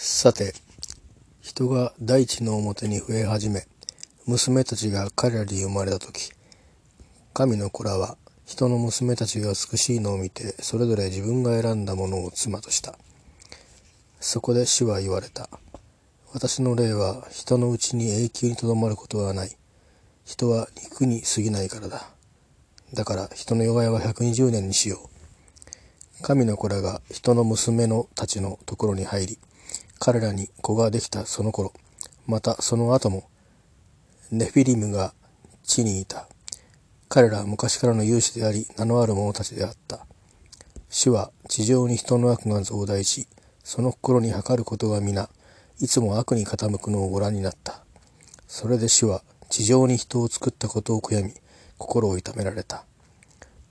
[0.00, 0.54] さて、
[1.40, 3.66] 人が大地の表に増え始め、
[4.26, 6.30] 娘たちが彼らに生まれた時、
[7.34, 8.16] 神の子らは
[8.46, 12.96] 人の娘たちが美しいのを見て、それぞれ自分が選んだものを妻とした。
[14.20, 15.50] そこで主は言われた。
[16.32, 19.56] 私の霊は人のうちに永久にとどまることはない。
[20.24, 22.08] 人は肉に過ぎないからだ。
[22.94, 25.10] だから人の弱いは120年にしよ
[26.20, 26.22] う。
[26.22, 29.38] 神の子らが人の娘のたちのところに入り、
[29.98, 31.72] 彼らに子ができたその頃、
[32.26, 33.28] またその後も、
[34.30, 35.14] ネフィリムが
[35.64, 36.28] 地にいた。
[37.08, 40.06] 彼らは昔からの勇士であり、名のある者たちであった。
[40.90, 43.26] 主は地上に人の悪が増大し、
[43.64, 45.28] その心に測ることが皆、
[45.80, 47.84] いつも悪に傾くのをご覧になった。
[48.46, 51.32] それで主は地上に人を作ったことを悔やみ、
[51.76, 52.84] 心を痛められた。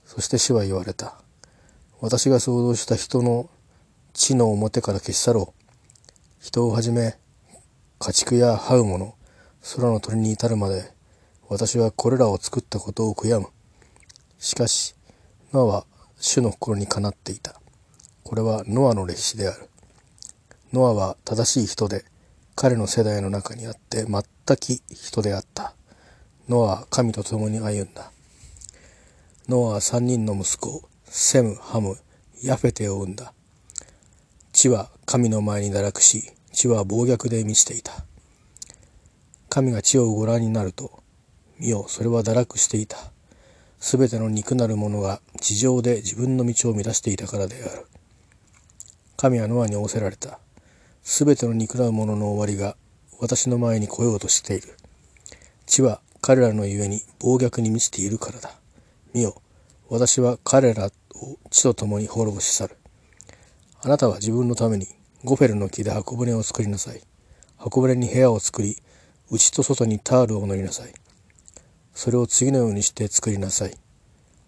[0.04, 1.14] そして主は言われた。
[2.00, 3.48] 私が想像した人の
[4.12, 5.57] 地の表から消し去ろう。
[6.40, 7.18] 人をはじめ
[7.98, 9.14] 家畜や這うもの
[9.76, 10.92] 空の鳥に至るまで
[11.48, 13.48] 私はこれらを作ったことを悔やむ。
[14.38, 14.94] しかし
[15.52, 15.86] ノアは
[16.20, 17.60] 主の心にかなっていた。
[18.22, 19.68] これはノアの歴史である。
[20.72, 22.04] ノアは正しい人で
[22.54, 25.74] 彼の世代の中にあって全く人であった。
[26.48, 28.12] ノアは神と共に歩んだ。
[29.48, 31.96] ノアは3人の息子セム、ハム、
[32.44, 33.32] ヤフェテを生んだ。
[34.58, 37.92] 地は神の前に堕落し、地は暴虐で満ちていた。
[39.48, 41.00] 神が地をご覧になると、
[41.60, 42.96] 見よ、それは堕落していた。
[43.78, 47.86] すべての肉なるものが地上で自分の道を乱していたからである。
[49.16, 50.40] 神はノアに仰せられた。
[51.04, 52.76] すべての肉なるものの終わりが
[53.20, 54.76] 私の前に来ようとしている。
[55.66, 58.50] 地は彼らのゆえに暴虐に満ちているからだ。
[59.14, 59.40] 見よ、
[59.88, 60.90] 私は彼らを
[61.48, 62.77] 地と共に滅ぼし去る。
[63.80, 64.88] あなたは自分のために
[65.22, 67.00] ゴフェルの木で箱舟を作りなさい。
[67.56, 68.76] 箱舟に部屋を作り、
[69.30, 70.92] 内と外にタールを塗りなさい。
[71.94, 73.76] それを次のようにして作りなさい。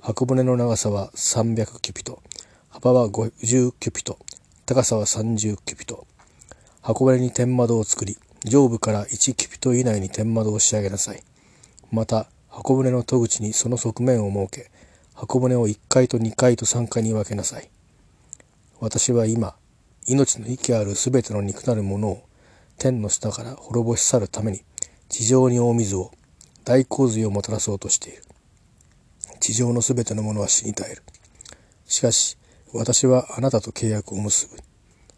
[0.00, 2.20] 箱舟の長さは300キュピト、
[2.70, 4.18] 幅は50キュピト、
[4.66, 6.08] 高さは30キュピト。
[6.82, 11.22] 箱舟に天窓を作り、上部から1キュピト以内に天窓を仕上げなさい。
[11.92, 14.72] また、箱舟の戸口にその側面を設け、
[15.14, 17.70] 箱舟を1階と2階と3階に分けなさい。
[18.80, 19.54] 私は今、
[20.06, 22.22] 命の息あるすべての肉なるものを
[22.78, 24.62] 天の下から滅ぼし去るために、
[25.10, 26.12] 地上に大水を、
[26.64, 28.22] 大洪水をもたらそうとしている。
[29.38, 31.02] 地上のすべてのものは死に絶える。
[31.84, 32.38] しかし、
[32.72, 34.56] 私はあなたと契約を結ぶ。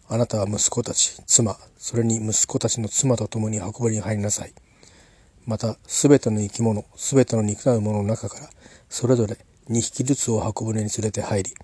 [0.09, 4.53] あなたは息子たち、妻、それに息子たちの妻と共に運びに入りなさい。
[5.47, 8.51] また、すべての生き物、すべての肉なるものの中から、
[8.89, 9.37] それぞれ
[9.71, 11.55] 2匹ずつを箱舟に連れて入り、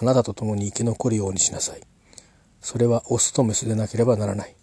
[0.00, 1.80] あなたと共に生き残るようにしなさい。
[2.60, 4.56] それはオスとメスでなければならない。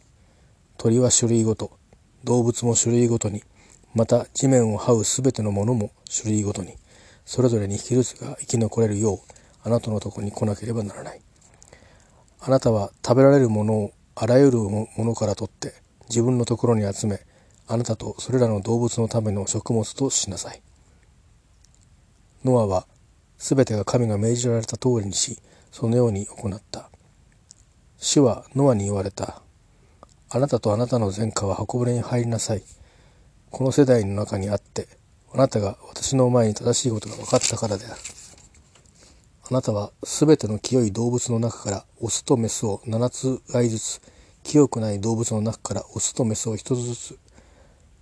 [0.78, 1.72] 鳥は種類ごと、
[2.24, 3.44] 動物も種類ごとに、
[3.94, 6.75] また地面を這うすべてのものも種類ごとに、
[7.25, 9.20] それぞれ2匹ずつが生き残れるよう、
[9.64, 11.22] あなたのとこに来なければならない。
[12.40, 15.74] あなたは食べられるものをあらゆるものから取って
[16.09, 17.19] 自分のところに集め、
[17.68, 20.62] あなたとそれらの動物のための食物としなさい。
[22.44, 22.88] ノアは
[23.38, 25.40] すべてが神が命じられた通りにし、
[25.72, 26.90] そのように行った。
[27.98, 29.42] 主はノアに言われた。
[30.30, 32.64] あなたとあなたの前科は箱舟に入りなさい。
[33.50, 34.88] この世代の中にあって、
[35.34, 37.96] あなたが私の前に正しいことが分かったからである。
[39.50, 44.02] あなたはすべての清い動物の中からオスとメスを7つ飼いずつ、
[44.44, 47.19] 清くない動物の中からオスとメスを1つずつ、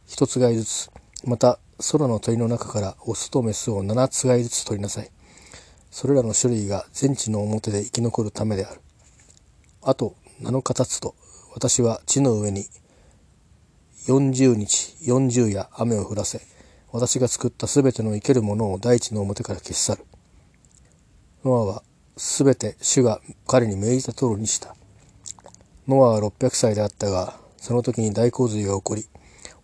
[0.08, 0.92] 1つ飼いずつ、
[1.24, 1.60] また
[1.92, 5.12] 空の鳥の中からオスとメスを7つ飼いずつ取りなさい。
[5.96, 8.82] それらの種類が全地の表で生き残るためである。
[9.82, 11.16] あと7日経つと
[11.54, 12.66] 私は地の上に
[14.06, 16.42] 40日40夜雨を降らせ
[16.92, 20.06] 私が作ったすべての生けるものを大地の表から消し去る。
[21.46, 21.84] ノアは
[22.18, 24.76] すべて主が彼に命じた通りにした。
[25.88, 29.08] ノアは600歳であったが、その時に大洪水が起こり、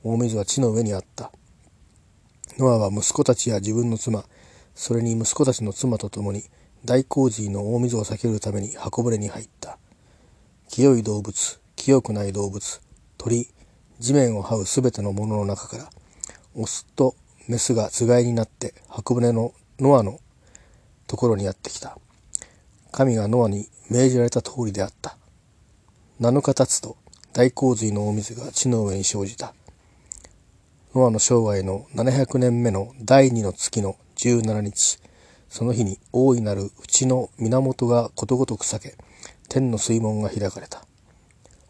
[0.02, 1.34] 大水は地の上にあった。
[2.58, 4.24] ノアは息子たちや自分の妻、
[4.82, 6.46] それに息子たちの妻と共に
[6.86, 9.78] 大洪水の大水を避けるために箱舟に入った。
[10.70, 12.82] 清い動物、清くない動物、
[13.16, 13.48] 鳥、
[14.00, 15.90] 地面を這うすべてのものの中から、
[16.56, 17.14] オスと
[17.48, 20.20] メスがつがいになって箱舟のノアの
[21.06, 22.00] ところにやってきた。
[22.92, 25.16] 神がノアに命じられた通りであった。
[26.20, 26.98] 7日経つと
[27.34, 29.54] 大洪水の大水が地の上に生じた。
[30.96, 35.00] ノアの生涯の700年目の第2の月の17日、
[35.50, 38.96] その日に大いなる内の源がことごとく裂け、
[39.50, 40.86] 天の水門が開かれた。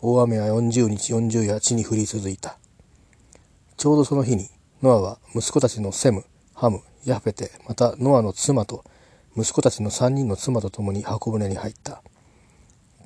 [0.01, 2.57] 大雨は40日40夜地に降り続いた。
[3.77, 4.49] ちょうどその日に、
[4.83, 8.83] ノアは息子たちのセム、ハム、ヤフェテ、またノアの妻と
[9.37, 12.03] 息子たちの3人の妻と共に箱舟に入った。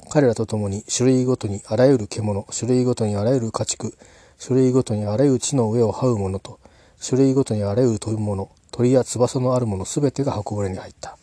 [0.10, 3.96] 彼らと共に種類ごとにあらゆる獣、種類ごとにあらゆる家畜、
[4.44, 6.60] 種類ごとにあらゆる地の上を這うものと、
[7.00, 11.18] 種類ごとにあらゆる飛ぶもの、鳥や翼のあるものすべてが箱舟に入った。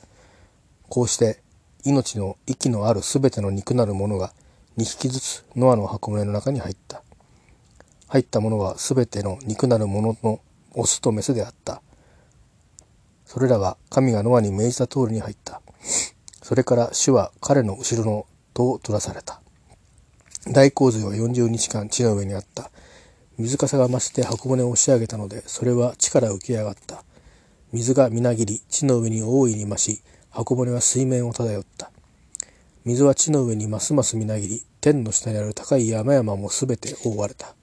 [0.89, 1.43] こうして
[1.85, 4.33] 命の息のあるすべての肉なるものが
[4.79, 7.03] 2匹ずつノアの箱舟の中に入った。
[8.09, 10.41] 入ったものはすべての肉なるものの
[10.73, 11.83] オスとメスであった。
[13.27, 15.61] それらは神がノアに命じた通りに入った。
[16.43, 19.43] それから主は彼の後ろの戸を取らされた。
[20.51, 22.71] 大洪水は40日間地の上にあった。
[23.37, 27.05] 水かさが増して箱舟を押し上げたので、それは地から浮き上がった。
[27.73, 31.91] 水がみなぎり、地の上に大いに増し、箱舟は水面を漂った。
[32.85, 37.55] 水は地の上にますますみなぎり、天の下にある高い山々もすべて覆われた。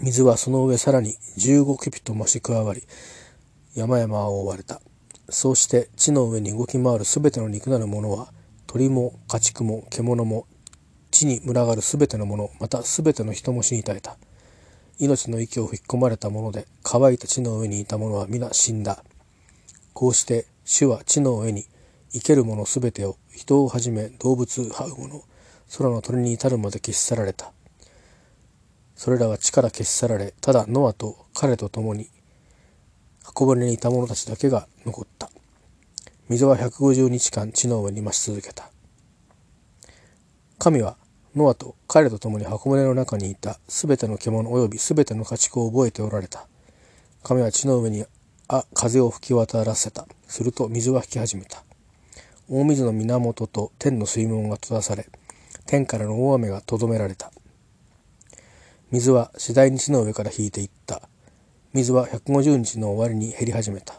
[0.00, 2.82] 水はその上さらに15キュピット増し加わり、
[3.74, 4.80] 山々は覆われた。
[5.28, 8.32] そうして地の上に動き回るすべての肉なるものは、
[8.68, 10.46] 鳥も家畜も獣も
[11.10, 14.16] 地に群がるすべてのもの、またすべての人も死に絶えた。
[15.02, 19.02] 命の息を吹き込まれたもので、乾いた地の上にいた者は皆死んだ。
[19.92, 21.66] こうして主は地の上に
[22.12, 25.22] 生けるものすべてを人をはじめ動物這う者
[25.76, 27.50] 空の鳥に至るまで消し去られた。
[28.94, 32.08] それらは地から消し去られただノアと彼と共に
[33.24, 35.30] 箱舟にいた者たちだけが残った。
[36.28, 38.70] 水は150日間地の上に増し続けた。
[40.60, 40.96] 神は
[41.34, 46.46] ノアと彼と共に箱舟の中にいたすべての獣及びすべての家畜を覚えておられた。
[47.22, 48.04] 神は地の上に
[48.48, 50.06] あ風を吹き渡らせた。
[50.28, 51.62] すると水は引き始めた。
[52.50, 55.08] 大水の源と天の水門が閉ざされ
[55.64, 57.32] 天からの大雨がとどめられた。
[58.90, 61.08] 水は次第に地の上から引いていった。
[61.72, 63.94] 水は150日の終わりに減り始めた。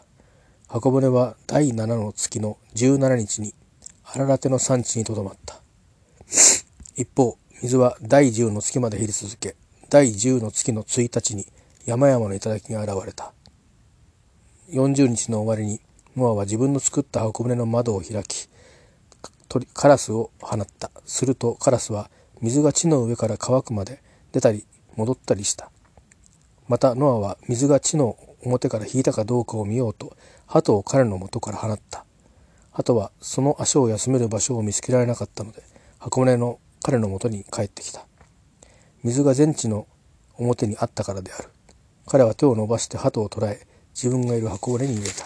[0.68, 3.54] 箱舟は第7の月の17日に
[4.04, 5.60] 荒ラテの産地にとどまった。
[6.96, 9.56] 一方水は第10の月まで減り続け
[9.90, 11.44] 第10の月の1日に
[11.86, 13.32] 山々の頂が現れた。
[14.70, 15.80] 40日の終わりに
[16.16, 18.48] ノアは自分の作った箱舟の窓を開き
[19.74, 20.92] カラスを放った。
[21.04, 22.10] するとカラスは
[22.40, 24.00] 水が地の上から乾くまで
[24.30, 24.64] 出たり
[24.96, 25.72] 戻ったりした。
[26.68, 32.04] またノアは水が地の表から引いたかどうかを見ようと鳩を彼の元から放った。
[32.70, 35.62] 鳩はその足を休める場所を見つけられなかったので
[35.98, 38.04] 箱舟の彼の元に帰ってきた。
[39.04, 39.86] 水が全地の
[40.36, 41.48] 表にあったからである。
[42.06, 45.24] 彼は手を伸ばして鳩を捕らえ自分がいる箱舟に入れた。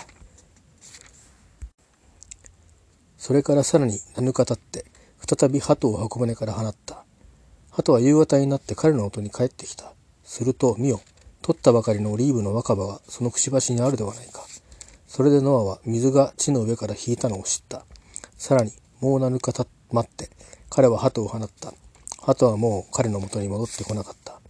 [3.16, 4.84] それからさらに7日経って
[5.26, 7.04] 再び鳩を箱舟から放った。
[7.72, 9.92] 鳩は夕方になって彼の音に帰ってきた。
[10.22, 11.00] すると見よ
[11.42, 14.44] 取ったばかりのオリーブの若葉がそのくちばしにあるではないか。
[15.08, 17.84] それでノアは水が地の上から引いたのを知った。
[18.36, 18.70] さらに
[19.00, 20.30] もう7日た待って
[20.70, 21.72] 彼は鳩を放った
[22.22, 24.40] 鳩はもう彼のもとに戻ってこなかった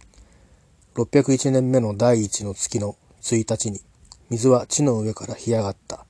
[0.95, 3.81] 601年目の第一の月の1日に
[4.29, 6.05] 水は地の上から干上がった。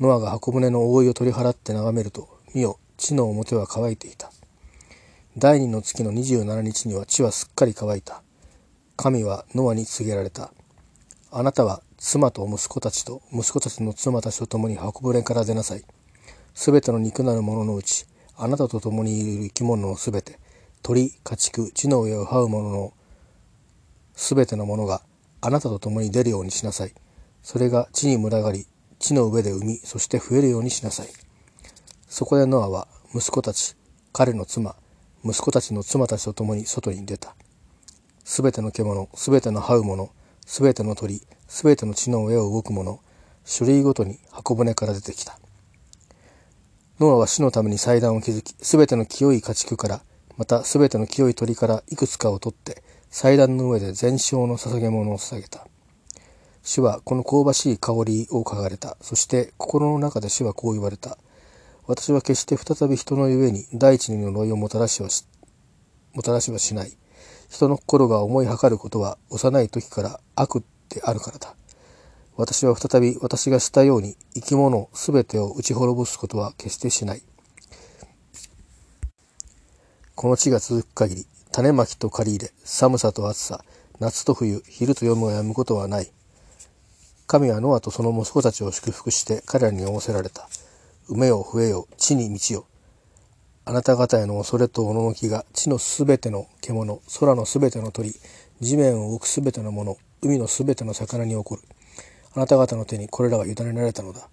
[0.00, 4.30] ノアが箱舟の覆いを取り払って眺めると、見よ、地の表は乾いていた。
[5.38, 8.22] 第二の月の27日には地はすっかり乾いた。
[8.96, 10.52] 神はノアに告げられた。
[11.30, 15.84] あなたは妻と息子たちと息子たちの妻たちと共に箱舟から出なさい。
[16.52, 18.06] すべての肉なるもののうち、
[18.40, 20.38] あなたと共にいる生き物のすべて、
[20.84, 22.92] 鳥、家畜、地の上を這う者の
[24.14, 25.02] すべてのものが
[25.40, 26.94] あなたと共に出るようにしなさい。
[27.42, 28.68] それが地に群がり、
[29.00, 31.08] 地の上で産み、そして増えるようにしなさい。
[32.08, 33.74] そこでノアは息子たち、
[34.12, 34.76] 彼の妻、
[35.24, 37.34] 息子たちの妻たちと共に外に出た。
[38.22, 40.10] すべての獣、すべての這う者、
[40.46, 43.00] すべての鳥、すべての地の上を動く者、
[43.44, 45.40] 種類ごとに箱舟から出てきた。
[47.00, 50.02] ノアは死のために祭壇を築き、すべての清い家畜から、
[50.36, 55.68] またすべての清い鳥からいくつかを取って、祭壇の上で全焼の捧げ物を捧げた。
[56.64, 58.96] 主はこの香ばしい香りを嗅がれた。
[59.00, 61.18] そして心の中で主はこう言われた。
[61.86, 65.24] 私は決して再び人のゆえに大地に呪いをもたらしはし、
[66.14, 66.92] もたらしはしない。
[67.48, 71.54] 人の心が思いはかることは幼い時から悪であるからだ。
[72.38, 77.22] 私は再び私がしたように生き物すべてを打ち滅ぼすことは決してしない。
[80.14, 83.64] この地が続く限り、種まきと借り入れ、寒さと暑さ、
[83.98, 86.12] 夏と冬、昼と夜もやむことはない。
[87.26, 90.48] 神はノアとその息子たちを祝福して彼らに仰せられた。
[91.08, 92.66] 埋めよ、増えよ、地に道よ。
[93.64, 98.12] あなた方への恐れとおののきが地のすべての獣空のすべての鳥
[98.60, 101.62] 地面を動くすべてのもの海のすべての魚に起こる
[102.34, 104.28] あなた方の手にこれらは委ねられたのだ。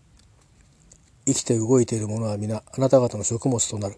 [1.26, 3.98] 生きて動いているものは皆あなた方の食物となる。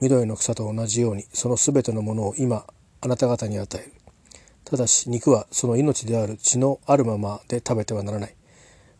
[0.00, 2.66] 緑の草と同じようにそのすべてのものを今
[3.00, 3.92] あなた方に与える。
[4.64, 8.34] ただし肉はその命である血のあるままで食べてはならない。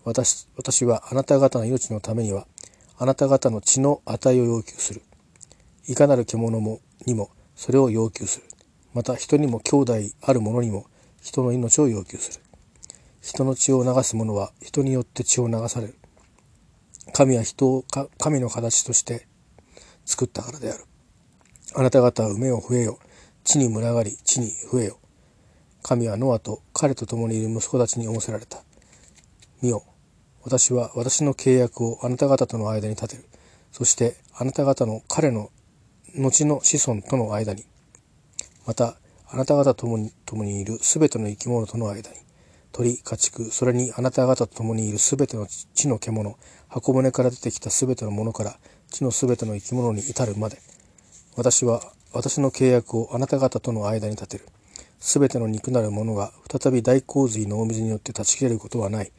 [0.05, 2.47] 私私はあなた方の命のためには
[2.99, 5.03] あなた方の血の値を要求する。
[5.87, 8.47] いかなる獣もにもそれを要求する。
[8.95, 10.87] また人にも兄弟ある者にも
[11.23, 12.45] 人の命を要求する。
[13.21, 15.95] 人の血を流す者は人によって血を流される。
[17.13, 17.85] 神は人を
[18.19, 19.27] 神の形として
[20.05, 20.85] 作ったからである。
[21.75, 22.99] あなた方は梅を増えよ
[23.45, 24.99] 地に群がり地に増えよ
[25.83, 28.63] 神はノアと彼と共にいる息子たちに仰せられた。
[29.63, 29.85] 見よ。
[30.43, 33.25] 私は私の契約をあなた方との間に立てる。
[33.73, 35.51] そしてあなた方の彼の
[36.17, 37.65] 後の子孫との間に。
[38.67, 38.97] また
[39.29, 42.17] あなた方と共に共にいるすべての生き物との間に。
[42.73, 46.37] 鳥家畜それにあなた方と共にいるすべての地の獣
[46.69, 48.59] 箱舟から出てきたすべてのものから
[48.91, 50.59] 地のすべての生き物に至るまで。
[51.37, 51.81] 私は
[52.13, 54.47] 私の契約をあなた方との間に立てる。
[54.99, 59.13] すべての肉なるものが再び大洪水の大水によって断ち切れることはない。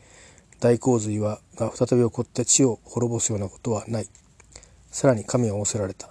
[0.59, 4.07] 大洪水はが再び起こって地を滅ぼすようなことはない。
[4.91, 6.09] さらに神は仰せられた。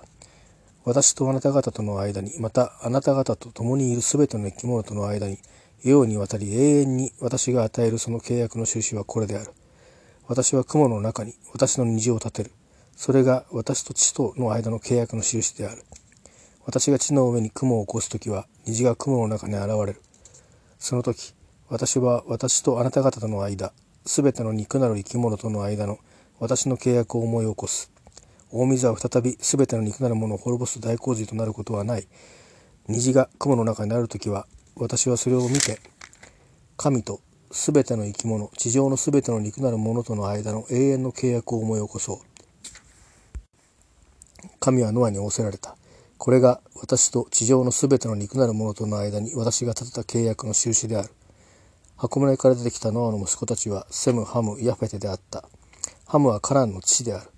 [0.85, 5.38] 私とあなた方との間にまたあなた方と共にいるすべての生き物との間に
[5.83, 9.51] 世にわたり永遠に私が与えるその契約の印はこれである。
[10.29, 12.51] 私は雲の中に私の虹を立てる。
[12.97, 15.83] それが私と地との間の契約の印である。
[16.67, 20.03] 私が地の上に雲を起こす時は虹が雲の中に現れる。
[20.79, 21.35] その時
[21.71, 23.73] 私は私とあなた方との間
[24.05, 25.99] すべての肉なる生き物との間の
[26.39, 27.91] 私の契約を思い起こす。
[28.51, 32.07] 大水は再び全ての肉なるものを滅ぼす大洪水となることはない。
[32.87, 34.47] 虹が雲の中になる時は
[34.77, 35.79] 私はそれを見て
[36.77, 42.19] 神と全ての生き物地上の全ての肉なるものとの間の永遠の契約を思い起こそう。
[44.61, 45.77] 神はノアに仰せられた。
[46.17, 51.11] これが私と地上の全ての肉なるものとの間に私が立てた契約の印である。
[51.97, 55.49] 箱舟から出てきたノアの息子たちはセム、ハム、ヤフェテであった。
[56.07, 57.31] ハムはカランの父である。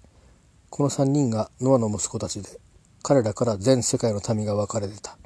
[0.69, 2.61] この3人がノアの息子たちで
[3.03, 5.17] 彼らから全世界の民が分かれてた。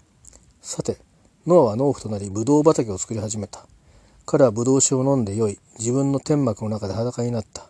[0.60, 0.98] さて
[1.46, 3.66] ノアは農夫となりブドウ畑を作り始めた
[4.24, 7.68] 彼はブドウ酒を飲んでよい自分の天幕の中で裸になった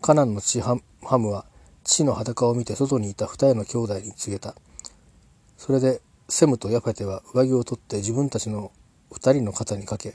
[0.00, 0.76] カナンの父ハ
[1.18, 1.44] ムは
[1.84, 4.54] 父の裸を見て外にいた二人の兄弟に告げた
[5.56, 8.72] それでセムとヤフェテは上着を取って自分たちの
[9.10, 10.14] 二人の肩にかけ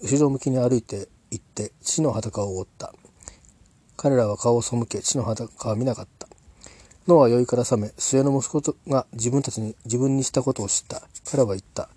[0.00, 2.94] 後ろ向きに歩いて行って父の裸を覆った
[4.02, 6.26] 彼らは顔を背け地の裸は見なかった。
[7.06, 11.02] ノアは酔いから覚め、末の息子が自分たちに自分にしたことを知った。
[11.30, 11.88] 彼は言った。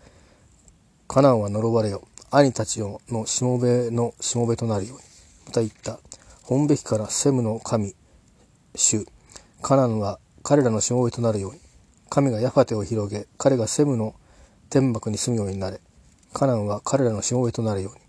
[1.15, 2.05] カナンは呪われよ。
[2.29, 5.03] 兄たちのしもべのしもべとなるように。
[5.45, 5.98] また言った。
[6.43, 7.95] 本べきからセムの神、
[8.75, 9.05] 主。
[9.62, 11.62] カナンは彼らのしもべとなるように。
[12.10, 14.13] 神がヤファテを広げ、彼がセムの
[14.69, 15.79] 天幕に住むようになれ。
[16.34, 18.01] カナンは彼らのしもべとなるように。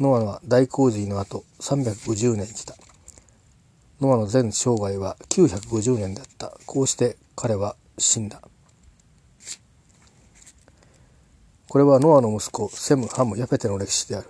[0.00, 2.74] ノアは大洪水の後350年生きた。
[4.00, 6.58] ノアの全生涯は950年だった。
[6.66, 8.49] こうして彼は死んだ。
[11.70, 14.26] これはノアの息子、セム、ハム、ヤペテの歴史である。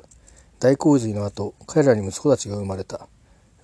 [0.58, 3.08] 大洪水の後、彼らに息子たちが生まれた。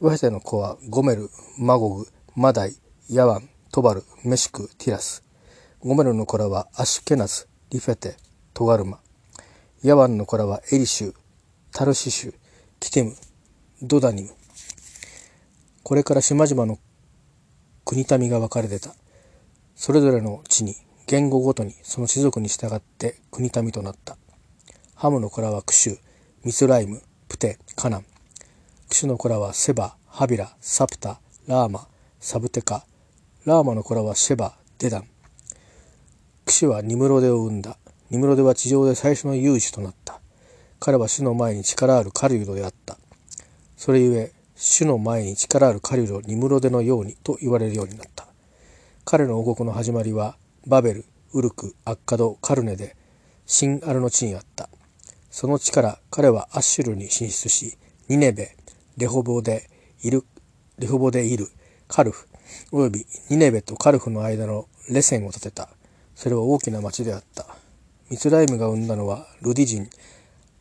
[0.00, 1.28] ヤペテの子はゴメル、
[1.58, 2.74] マゴグ、マダイ、
[3.10, 5.22] ヤワン、トバル、メシク、ティラス。
[5.80, 8.16] ゴメルの子らはアシュケナズ、リフェテ、
[8.54, 8.98] トガルマ。
[9.82, 11.14] ヤワンの子らはエリシュ、
[11.70, 12.34] タルシシュ、
[12.80, 13.14] キテム、
[13.82, 14.30] ドダニム。
[15.82, 16.78] これから島々の
[17.84, 18.94] 国民が分かれてた。
[19.74, 20.76] それぞれの地に
[21.08, 24.16] 言語ごとにその種族に従って国民となった。
[24.96, 25.98] ハムの子らはクシュ、
[26.44, 28.04] ミスライム、プテ、カナン。
[28.88, 31.86] クシュの子らはセバ、ハビラ、サプタ、ラーマ、
[32.18, 32.84] サブテカ。
[33.44, 35.04] ラーマの子らはシェバ、デダン。
[36.44, 37.76] クシュはニムロデを生んだ。
[38.10, 40.20] ニムロデは地上で最初の勇士となった。
[40.80, 42.98] 彼は主の前に力ある狩人であった。
[43.76, 48.26] それゆえ、主の前に力ある狩人ニムロデのようにと言われるようになった。
[49.04, 50.36] 彼の王国の始まりは
[50.66, 52.96] バベル、ウルク、アッカド、カルネで
[53.46, 54.68] シンアルの地にあった。
[55.30, 58.56] その地から彼はアッシュルに進出し、ニネベ、
[58.96, 59.70] レホボで
[60.02, 60.24] いる、
[60.78, 61.46] レホボでいる
[61.86, 62.26] カルフ、
[62.72, 65.68] およびニネベとカルフの間のレセンを建てた。
[66.16, 67.46] それは大きな町であった。
[68.10, 69.88] ミツライムが生んだのはルディ人、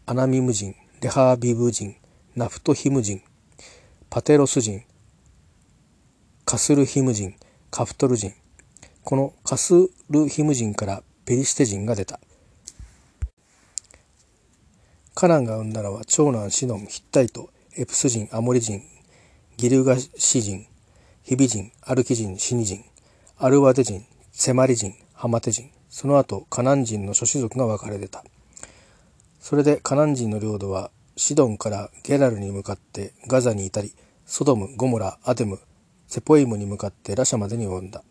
[0.05, 1.95] アナミム人、レハービブ人、
[2.35, 3.23] ナフトヒム人、
[4.11, 4.83] パテロス人、
[6.45, 7.33] カスルヒム人、
[7.71, 8.35] カフトル人、
[9.05, 9.75] このカス
[10.09, 12.19] ルヒム人からペリシテ人が出た。
[15.13, 18.81] カナンが生んだのは長男シノン、ヒッタイト、エプス人、アモリ人、
[19.57, 20.65] ギルガシ人、
[21.21, 22.83] ヒビ人、アルキ人、シニ人、
[23.37, 28.23] アルワデ人、セマリ人、ハマテ人、その後カナン人の諸子族が分かれ出た。
[29.39, 33.93] それでカナン人の領土はシドンからゲラルに向かってガザに至り、
[34.25, 35.59] ソドム、ゴモラ、アデム、
[36.07, 38.03] セポイムに向かってラシャまでに及んだ。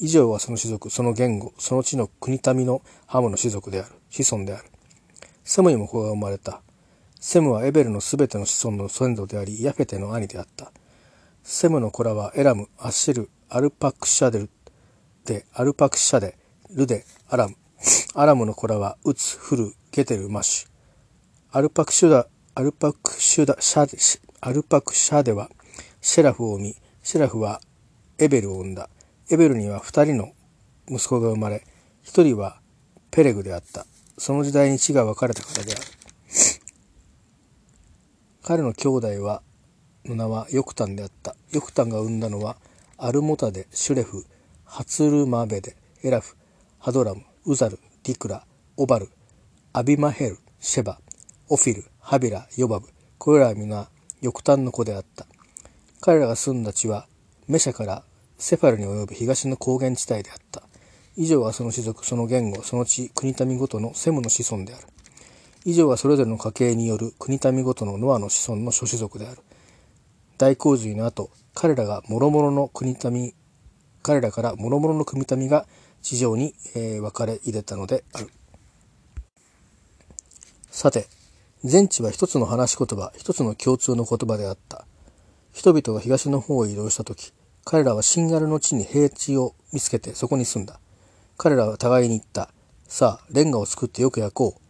[0.00, 4.64] 以上はその種族、その言語、その地の国民のハムの種族である、子孫である。
[5.44, 6.62] セムにも子が生まれた。
[7.20, 10.72] セムはエベルのすべての子孫の先祖であり、ヤフェテの兄であった。
[11.42, 14.50] セムの子らはエラム、アッシェル、アルパクシャデル、
[15.24, 16.36] で、アルパクシャデ、
[16.70, 17.56] ルデ、アラム。
[18.14, 20.68] アラムの子らは、ウツ、フル、ゲテル、マシュ。
[21.50, 23.98] アルパクシュダ、アルパクシュダ、シャデ、
[24.40, 25.50] アルパクシャデは、
[26.00, 27.60] シェラフを生み、シェラフは
[28.18, 28.88] エベルを生んだ。
[29.30, 30.32] エベルには二人の
[30.88, 31.64] 息子が生まれ、
[32.02, 32.60] 一人は
[33.10, 33.86] ペレグであった。
[34.16, 35.80] その時代に血が分かれた方である。
[38.42, 39.42] 彼の兄弟は、
[40.06, 41.36] の名はヨクタンであった。
[41.52, 42.56] ヨクタンが生んだのは、
[42.96, 44.24] アルモタデ、シュレフ、
[44.64, 46.34] ハツルマベデ、エラフ、
[46.78, 48.46] ハドラム、ウザル、ディクラ、
[48.78, 49.10] オバル、
[49.74, 50.98] アビマヘル、シェバ、
[51.48, 53.90] オフィル、ハビラ、ヨバブ、これらは皆、
[54.22, 55.26] 翼端の子であった。
[56.00, 57.06] 彼らが住んだ地は、
[57.46, 58.04] メシャから
[58.38, 60.62] セファルに及ぶ東の高原地帯であった。
[61.16, 64.86] 以上はその種族、その言語、その地、国民ごとのセムの子孫である。
[65.64, 69.40] 以上はそれぞれの家系による国民ごとのノアの子孫の諸種族である。
[70.38, 73.34] 大洪水の後、彼らが諸々の国民
[74.02, 75.66] 彼らから諸々の組民が
[76.00, 78.30] 地上に、えー、分かれ入れたのである。
[80.70, 81.08] さて、
[81.64, 84.86] 全地は一つの話し言葉、一つの共通の言葉であった。
[85.52, 87.32] 人々が東の方へ移動した時、
[87.70, 90.80] 彼らはシンガルの地に平地を見つけてそこに住んだ。
[91.36, 92.48] 彼らは互いに言った。
[92.86, 94.60] さあ、レンガを作ってよく焼こう。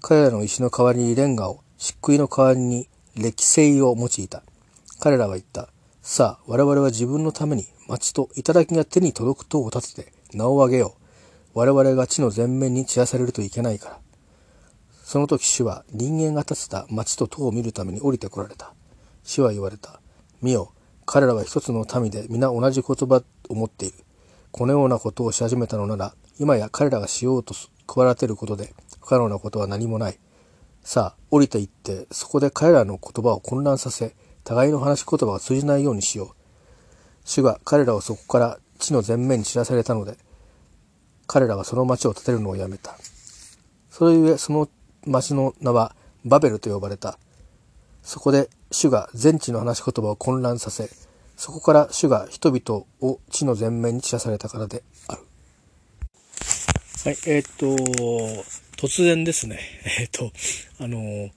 [0.00, 4.42] 彼らの石の代わりにレンガを、漆喰の代わりに歴製を用いた。
[4.98, 5.68] 彼らは言った。
[6.00, 10.96] さあ、我々は自分のために町と頂が手に届く塔を立てて名を上げよ
[11.54, 11.58] う。
[11.58, 13.98] 我々が地の前面に散らされるといけないから。
[15.02, 18.72] その時主は人間が立てた町と塔を見るために降りてこられた。
[19.22, 20.00] 主は言われた。
[20.40, 20.72] 見よ、
[21.10, 23.94] 彼らは一つの民で皆同じ言葉を持っている。
[24.50, 27.54] このようなことをし始めたのなら、今や彼らがしようと
[27.86, 30.18] 企てることで不可能なことは何もない。
[30.82, 36.28] さあ、降りて行って、そこで彼らの言葉を混乱させ、互いの話し言葉が通じないようにしよう。
[37.24, 40.18] 主が彼らをそこから地の前面に知らされたので、
[41.26, 42.98] 彼らはその町を建てるのをやめた。
[43.88, 44.68] それゆえその
[45.06, 47.18] 町の名はバベルと呼ばれた。
[48.02, 50.90] そこで主が全地の話し言葉を混乱させ、
[51.36, 55.22] そこから主が人々を地の前面に散らされたからである。
[57.04, 57.66] はい、えー、っと、
[58.76, 59.60] 突然ですね、
[60.00, 60.32] えー、っと、
[60.80, 61.30] あの、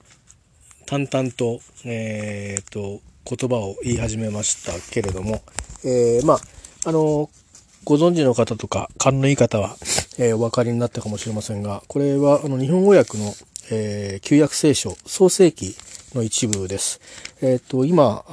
[0.86, 5.42] 淡々と、えー、っと、言葉を言い始めましたけれども、
[5.84, 6.40] えー、まあ、
[6.84, 7.30] あの、
[7.84, 9.76] ご存知の方とか、勘のいい方は、
[10.18, 13.34] えー、お分かりになったかもしれませんが、これは、あの、日本語訳の、
[13.70, 15.76] えー、旧約聖書、創世記
[16.14, 17.00] の一部です。
[17.40, 18.24] えっ、ー、と、今、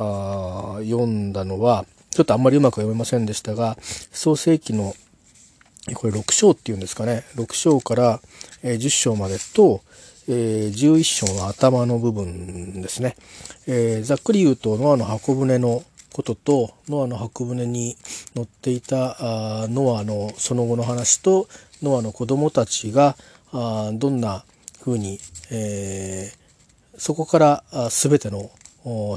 [0.83, 4.95] 読んだのは、ちょっとあんまりうまく読めませんでしたが、創世記の、
[5.93, 8.19] これ6章っていうんですかね、6章から、
[8.63, 9.81] え、10章までと、
[10.27, 13.15] えー、11章の頭の部分ですね。
[13.65, 17.95] えー、ざっくり言うと、ノアの箱舟のこととノアの箱舟に
[18.35, 21.47] 乗っていたあノアのその後の話と
[21.81, 23.15] ノアの子供たちが
[23.51, 24.43] あどんな
[24.81, 25.19] ふうに、
[25.51, 26.38] えー、
[26.99, 28.51] そこから全ての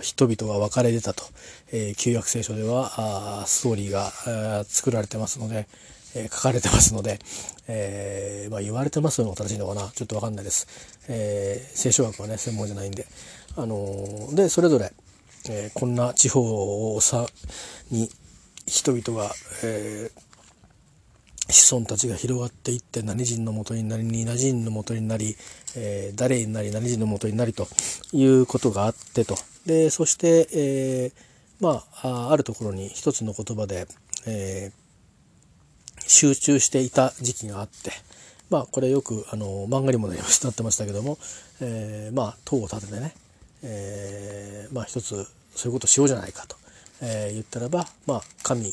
[0.02, 1.24] 人々が分かれ出たと、
[1.72, 5.66] えー、旧約聖書ではストーリーが作られてますので、
[6.14, 7.18] えー、書かれてますので、
[7.68, 9.90] えー、まあ、言われてますのが正しいのかな。
[9.94, 10.66] ちょっと分かんないです、
[11.08, 13.06] え聖書学はね専門じゃないんで。
[13.56, 14.92] あのでそれぞれ
[15.48, 17.26] え、こんな地方をさ
[17.90, 18.08] に
[18.66, 19.32] 人々が、
[19.64, 20.31] えー、
[21.52, 25.36] 子孫たちが広がっていって何人のもとになり何人のもとになり、
[25.76, 27.68] えー、誰になり何人のもとになりと
[28.12, 29.36] いうことがあってと
[29.66, 31.12] でそして、え
[31.60, 33.86] まああるところに一つの言葉で、
[34.26, 34.72] え
[36.08, 37.92] 集中していた時期があって。
[38.52, 41.16] まあこれよくあの漫画にもなりましたってましたけども、
[41.62, 43.14] えー、まあ塔を建ててね、
[43.62, 46.56] えー、まあ一つそういうことしようじゃないかと、
[47.00, 48.72] えー、言ったらば、まあ、神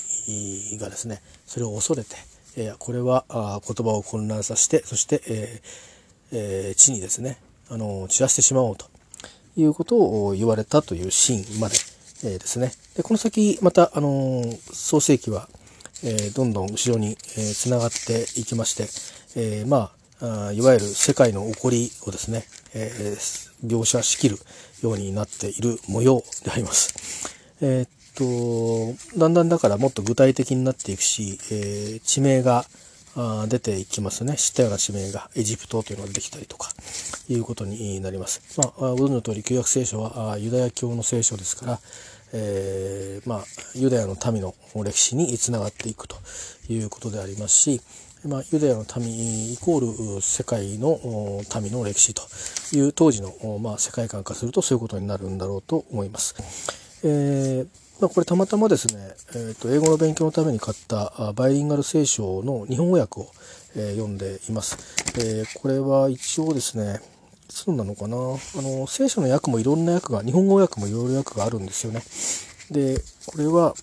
[0.79, 2.15] がですねそれを恐れて、
[2.59, 7.37] えー、これはあ言葉を混乱させてそして、えーえー、地にですね
[7.69, 8.85] あの散らしてしまおうと
[9.55, 11.75] いうことを言われたというシーンまで、
[12.25, 14.43] えー、ですねでこの先また、あの
[14.73, 15.47] 創世記は、
[16.03, 18.87] えどんどん後ろにつな、がっていきまして、
[19.39, 22.43] えまあいわゆる世界の起こりをですね、
[22.73, 23.15] え
[23.65, 24.37] 描写しきる
[24.81, 27.37] ようになっている模様であります。
[27.61, 32.65] えー、とだんだんだからもっと具体的になっていくし、え地名が
[33.15, 36.69] あ出ていきますね知ったような地名がエジプトというのができたりとか
[37.27, 38.41] いうことになります。
[38.57, 41.79] まあ、ご存知の通り旧約聖書はユダヤ教の聖書ですから、
[42.33, 43.43] えー、まあ、
[43.75, 44.53] ユダヤの民の
[44.83, 46.17] 歴史につながっていくと
[46.69, 47.81] いうことでありますし、
[48.25, 50.99] まあ、ユダヤの民イコール世界の
[51.61, 52.21] 民の歴史と
[52.75, 56.35] いう当時の、まあ、世界観化するとそういうことになるんだろうと思います。
[57.03, 63.27] えーまあ、これたまたまですね、えー、と英語の勉強のために買ったバイリンガル聖書の日本語訳を、
[63.75, 64.77] え、読んでいます。
[65.19, 67.01] えー、これは一応ですね、
[67.49, 72.01] いつなのかなあの聖書の訳もいろんな訳が日本語訳もいろいろ訳があるんですよね。
[72.71, 73.73] でこれは、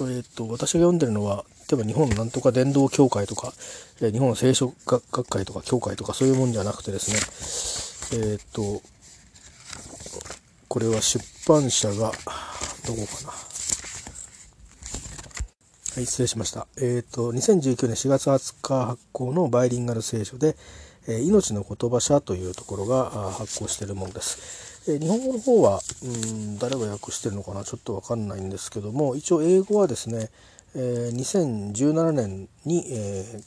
[0.00, 3.52] えーと、私が読んでるのは例えば日本なんとか伝道協会とか、
[4.00, 8.82] え、日本聖書学会とか協会とかそういうもんじゃなくてですねえっ、ー、と
[10.70, 13.32] これは出版社がどこかな。
[15.96, 16.68] はい、失礼しました。
[16.76, 20.54] えっ、ー、と、2019年4月20日発行のバイリンガル聖書で、
[21.08, 24.88] えー、命の言葉社というところが発行しているものです。
[24.88, 27.64] えー、日本語の方は、うん、誰が訳してるのかな？
[27.64, 30.30] ちょっとわかんないんですけども、一応英語はですね、
[30.76, 33.42] え、2017年に、え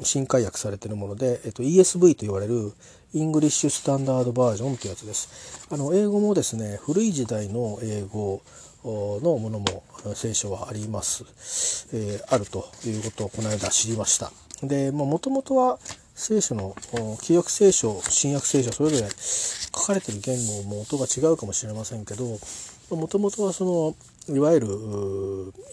[0.00, 2.72] ー、新解訳されているもので、えーと、ESV と言われる
[3.14, 5.68] イングリッシュスタンダードバージョンというやつです。
[5.70, 8.42] あの英語もですね古い時代の英語
[8.84, 11.24] のものも聖書はあります、
[11.94, 14.32] えー、あるということをこの間知りました。
[14.62, 15.78] でもともとは
[16.16, 16.74] 聖書の
[17.22, 22.24] 旧約聖書新約聖書それぞれ書かれてる言語も音が違うかもしれませんけど
[22.90, 23.64] もともとはそ
[24.28, 24.68] のいわゆる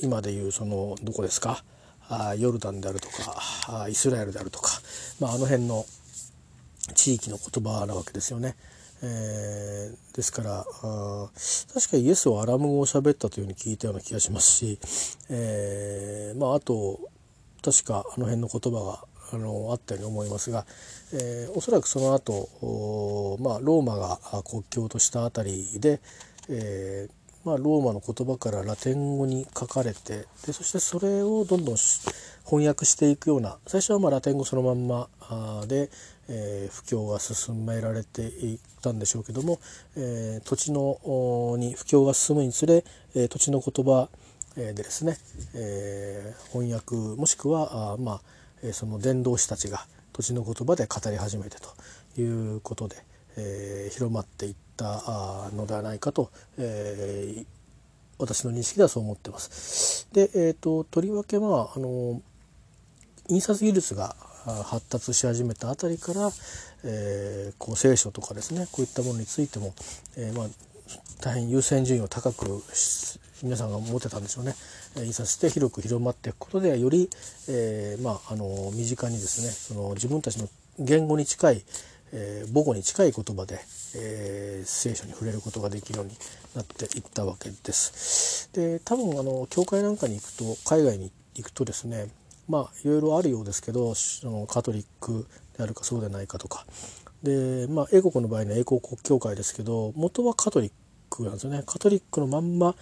[0.04, 1.64] 今でいうそのどこですか？
[2.08, 4.70] あヨルダンであるとかイスラエルであるとか、
[5.20, 5.86] まあ、あの辺の
[6.94, 8.56] 地域の言葉なわけですよね。
[9.04, 11.30] えー、ですからあ
[11.74, 14.80] 確かイエスはアラム語を喋ったというふうに聞いたような気がしますし、
[15.30, 17.00] えー、まあ、あと
[17.64, 19.00] 確かあの辺の言葉が
[19.34, 20.66] あのあったように思いますが、
[21.14, 26.00] えー、おそらくその後、まあローマが国境としたあたりで、
[26.50, 31.76] えー、まあ、ローマの言葉からラテン語に書かれてでそしてそれをどんどん
[32.46, 35.08] 翻訳していくような最初はまラテン語そのまんま
[35.68, 35.90] で、
[36.30, 39.60] えー、布教が進められていったんでしょうけども、
[39.96, 42.84] えー、土地のに布教が進むにつれ、
[43.16, 44.10] えー、土地の言葉
[44.56, 45.18] でですね、
[45.56, 48.20] え翻訳もしくはあま
[48.68, 51.56] あその伝道師たちが土地の言葉で語り始めて
[52.16, 52.98] ということで、
[53.38, 57.46] え広まっていったのではないかと、え
[58.18, 60.08] 私の認識ではそう思ってます。
[60.12, 62.22] で、えーと、とりわけまああの
[63.30, 66.32] 印刷技術が発達し始めたあたりから、
[66.84, 69.74] えー、こう聖書とかですねこういったものについても、
[70.18, 70.48] えー、まあ、
[71.22, 72.64] 大変優先順位を高く
[73.44, 74.56] 皆さんが持ってたんでしょうね
[74.98, 77.10] 印刷して広く広まっていくことでより、
[77.50, 80.48] えー、まあ、あの身近にですねその自分たちの
[80.80, 81.64] 言語に近い、
[82.14, 83.60] え母語に近い言葉で、
[83.96, 86.14] え聖書に触れることができるように
[86.56, 88.50] なっていったわけです。
[88.54, 92.08] で多分あの教会なんかに行くと海外に行くとですね
[92.52, 93.94] まあいろいろあるようですけど
[94.48, 95.26] カトリック
[95.58, 96.66] であるかそうでないかとか
[97.24, 100.72] でまあ英国の場合の英国国教会ですけど元はカトリッ
[101.10, 102.76] クなんですよねカトリックのまんま、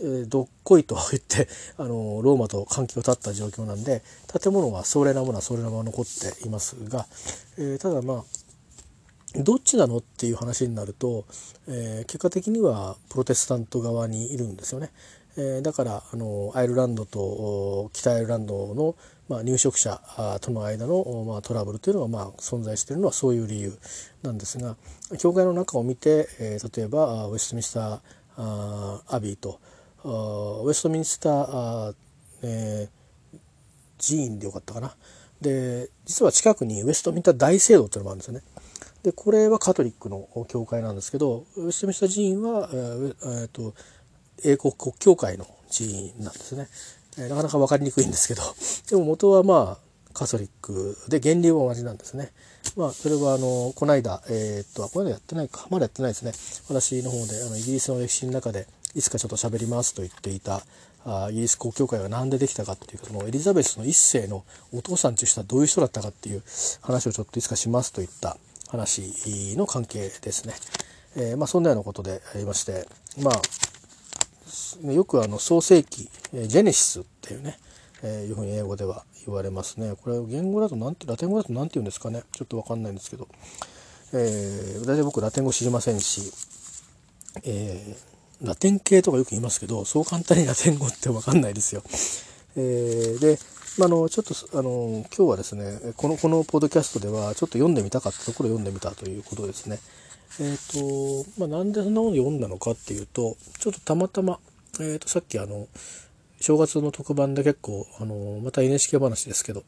[0.00, 4.02] えー、どっこいと言ってあのローマと関係を断った状況なんで
[4.40, 7.06] 建物は壮麗なものは壮麗なまま残っていますが、
[7.58, 8.24] えー、ただまあ
[9.36, 11.24] どっちなのっていう話になると、
[11.68, 14.90] えー、結果的にはプロテスタント側にいるんですよね。
[15.36, 18.96] えー、だからあのアイルランドと北アイルランドの、
[19.28, 20.00] まあ、入植者
[20.40, 23.78] との間の、まあ、トラブルというのが、まあ、存在しているのはそういう理由
[24.22, 24.76] なんですが
[25.18, 28.00] 教会の中を見て、えー、例えばウェストミンスター
[28.36, 29.60] あアビーと
[30.04, 31.94] ウェストミンスター、
[32.42, 34.96] えー、寺院でよかったかな
[35.40, 38.42] で実は近くにウェストミンスター大聖堂というのもあるんですよね。
[39.02, 43.74] でこれはカトリックの教会なんですけどウェストミンスター寺院は、えーえーと
[44.44, 46.68] 英国国教会の寺院なんですね、
[47.18, 48.42] え、なかなか分かりにくいんですけど
[48.90, 52.32] でも元はまあカトリックで原理は同じなんですね。
[52.76, 56.32] まあそれはあのこの間えー、っとあこの間やってないかまだやってないですね。
[56.68, 60.62] 私の方であのイギリスの歴史の中でいつかちょっと喋りますと言っていた
[61.04, 66.42] あイギリス国教会が何でできたかっていうそのエリザベスの一世のお父さんという人はどういう人だったかっていう
[66.82, 68.36] 話をちょっといつかしますといった
[68.68, 70.54] 話の関係ですね。
[71.16, 72.86] えー、まあそんなようなことでありまして
[73.18, 73.42] まあ
[74.84, 77.58] よくあの創世記ジェネシスっていうね
[78.02, 79.94] えー、いうふうに英語では言われますね。
[80.02, 83.28] これ言語だとなんてラテン語だと何て言うんですかねちょっと分かんないんですけど、
[84.12, 86.32] えー、大体僕ラテン語知りませんし、
[87.44, 91.82] えー、ラテン系とかよく言いますけどそう簡単にラテン語って分かんないですよ。
[92.56, 93.38] えー、で、
[93.78, 99.78] まあ、のちょっとあの今日はですねこのこのポッドキャストではちょっと読んでみたかったところを読んでみたということですね。
[100.38, 104.38] えーとまあ、なんでそんなもの読んだのかっていうとちょっとたまたま、
[104.78, 105.66] えー、とさっきあの
[106.40, 109.64] 正月の特番で結構あのまた NHK 話ですけど、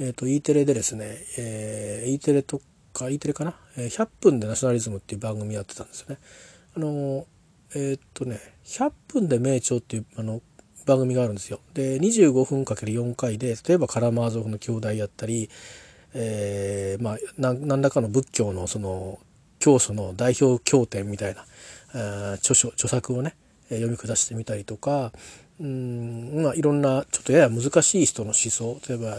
[0.00, 2.60] えー、と E テレでですね、えー、E テレと
[2.92, 6.18] か E テレかな「100分でナショナリズム」っていう番組やってたんですよね。
[6.76, 7.26] あの
[7.74, 10.40] えっ、とね「100分で名著」っていうあの
[10.86, 11.60] 番組があるんですよ。
[11.74, 15.50] で25分かける4回で例えばカラマーゾフの兄弟やったり、
[16.14, 19.18] えー、まあ何らかの仏教のその
[19.58, 23.34] 教祖の代表経典みたいな著書著作をね
[23.68, 25.12] 読み下してみたりとか
[25.60, 29.16] うんまあいろんなちょっとやや難しい人の思想例えば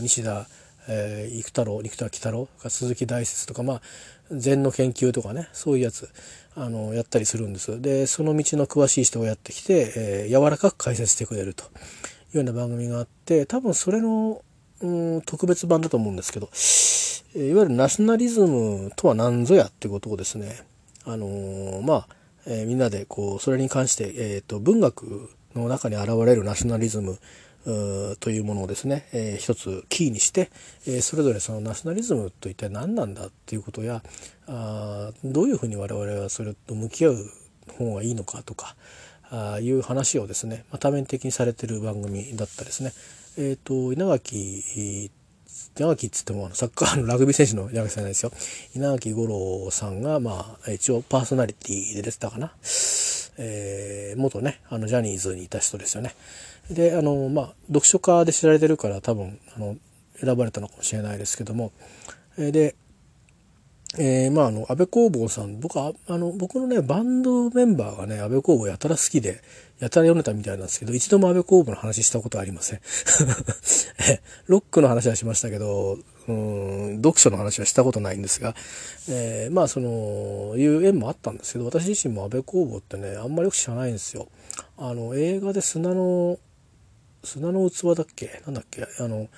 [0.00, 0.46] 西田、
[0.88, 3.82] えー、太郎生田喜太郎鈴木大拙とかまあ
[4.30, 6.08] 禅の研究とかねそういうやつ
[6.54, 11.64] あのやったりするんですでその道の詳しい人がやってきて、えー、柔らかく解説してくれると。
[12.30, 14.42] いうような番組があって多分それの
[14.80, 16.48] うん特別版だと思うんですけど。
[17.34, 20.66] いわゆるナショナリズムとは何ぞやってことをですね、
[21.04, 22.08] あのー、まあ、
[22.46, 27.18] えー、みんなでこう、それに関して、えっ、ー、と、文学の中に現れるナショナリズム
[28.18, 30.50] というものをですね、えー、一つキーにして、
[30.88, 34.02] えー、それぞれそのナショナリズムと一体何なんだっていうことや、
[34.48, 37.16] あどういうふうに我々はそれと向き合う
[37.78, 38.74] 方がいいのかとか、
[39.30, 42.92] あいう話をですね、まあ、多面的にされてる番組だったですね。
[43.38, 45.10] えっ、ー、と、稲垣
[45.80, 48.32] 稲垣っつってもあのサッカー のラグビー選手の稲垣さんですよ。
[48.76, 52.52] 稲垣吾郎さんが、まあ、一応パーソナリティで出てたかな。
[53.38, 56.14] えー、元ね、あの、ジャニーズにいた人ですよね。
[56.70, 59.76] で、あの、まあ、読書家で知られてるから多分、あの、
[60.22, 61.72] 選ばれたのかもしれないですけども、
[62.36, 62.74] えで、
[63.98, 69.42] えー、まあ、あの、安倍工房さん、僕は、あの、僕のね、バンドメンバーがね、安倍工房やたら好きで、
[69.80, 72.80] やたら読んでたみたいなんですけど、一度も安倍工房の話したことはありません。
[74.46, 78.54] ロックの話はしましたけど、うん、読書の話はしたことないんですが、
[79.08, 84.28] えー、まあ、その、いう縁もあったんですけど、私自身も安倍工房ってね、あんまりよく知らないんですよ。
[84.76, 86.38] あの、映画で砂の、
[87.24, 88.42] 砂の器だっけ？
[88.44, 88.86] なんだっけ？
[88.98, 89.28] あの、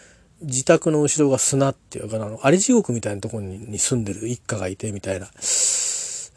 [0.40, 5.30] 自宅の後ろが砂っていうか、あの、あり地獄みたいなところに住んでる一家がいてみたいな。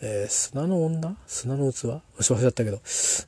[0.02, 1.16] えー、砂の女？
[1.28, 1.86] 砂の器？
[1.86, 2.82] 忘れちゃったけど、ま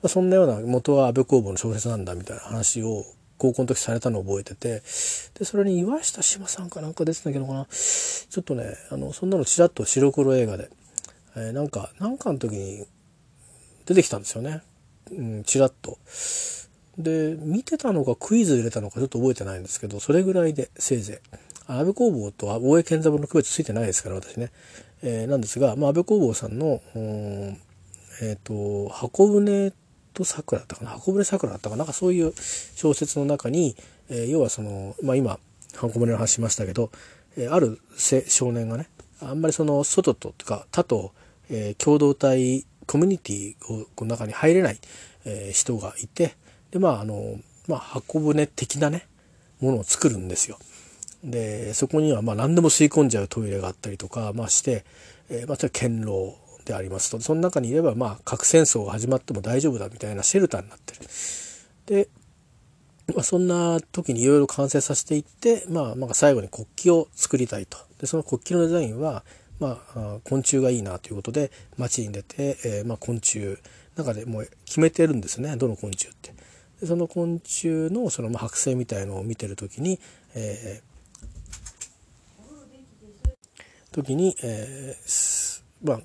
[0.03, 3.05] あ、そんなような元は安倍公房の小説なんだみたいな話を
[3.37, 4.81] 高校の時されたのを覚えてて。
[5.37, 7.67] でそれに岩下志麻さんかなんか出てたけどかな。
[7.69, 10.69] ちょっとねあのそんなのちらっと白黒映画で、
[11.35, 12.85] えー、なんかなんかの時に
[13.85, 14.61] 出てきたんですよね、
[15.11, 15.97] うん、ちらっと。
[16.97, 21.37] で見てたのかクイズ入れたのかちょっと覚えてないんですけどそれぐらいでせいぜい。
[21.69, 24.51] 安倍工房と大江健三郎の区別ついてないですから私ね、
[25.03, 29.71] えー、なんですが、まあ、安倍工房さんのえっ、ー、と箱舟
[30.13, 30.91] と桜だったかな？
[30.91, 31.79] 箱舟桜だったかな？
[31.79, 32.33] なんかそういう
[32.75, 33.75] 小説の中に、
[34.09, 35.39] えー、要はその、まあ、今
[35.75, 36.89] 箱舟の話しましたけど、
[37.37, 37.79] えー、ある
[38.27, 38.89] 少年がね
[39.21, 41.13] あんまりその外ととか他と、
[41.51, 43.55] えー、共同体コミュニティ
[43.99, 44.79] の中に入れない、
[45.25, 46.35] えー、人がいて
[46.71, 47.35] でまああの、
[47.67, 49.05] まあ、箱舟的なね
[49.59, 50.57] ものを作るんですよ。
[51.23, 54.85] でそこにはまあ何でも吸い込んじゃうトイレがあったりとか、まあ、して、
[55.29, 60.99] えー、まあ、堅牢でありますとその中にいればまあ核戦争が始まっても大丈夫だみたいなシェルターになってる。
[61.85, 62.09] で、
[63.15, 67.77] まあ、そんな時にいろいろ完成させていって、まあ、まあ最後に国旗を作りたいと。
[67.99, 69.23] でその国旗のデザインは、
[69.59, 73.57] まあ、昆虫がいいなということで街に出て、えー、まあ昆虫
[73.95, 76.33] 中でもう決めてるんですねどの昆虫って。
[76.79, 79.99] でその昆虫のその剥製みたいのを見てる時に、
[80.35, 80.96] えー、
[83.97, 85.99] 時に、えー、まあ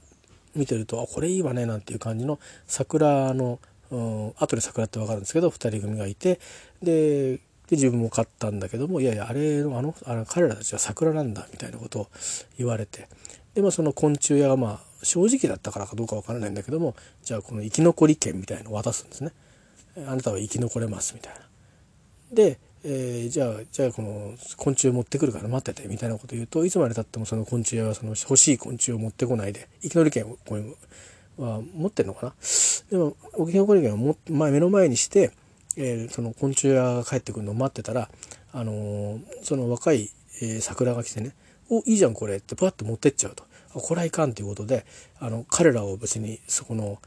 [0.55, 3.59] 見てるとあこれいいわねなんていう感じの桜の、
[3.91, 6.41] うん、後で桜って分かるんですけど2人組がいて
[6.83, 12.09] で自分も買ったんだけどもいやいやあれのあのあの彼らたちは桜なんだみたいなことを
[12.59, 13.09] 言われて
[13.55, 19.33] でまあその昆虫屋がまあ正直だったからかどうか分からないんだけどもじゃあこの生き残り券みたいのを渡すんですね。
[20.07, 21.41] あなたは生き残れますみたいな。
[22.33, 32.35] でえー、じゃあじゃあこの昆虫持ってくるから待っててみたいなこと言うといつまでたってもその昆虫はその欲しい昆虫を持ってこないで生き残り権をこうは持ってんのかな？
[32.91, 35.31] でも生き残り権をも前目の前にして、
[35.77, 38.09] えー、その昆虫屋が帰ってくるのを待ってたら、
[38.53, 40.11] あのー、その若い、
[40.43, 41.35] え、桜が来てね
[41.71, 43.45] 「おいいじゃんこれ」ってパッと持ってっちゃうと。
[43.75, 44.85] これはいかんということで
[45.19, 46.99] あの彼らを別にそこの、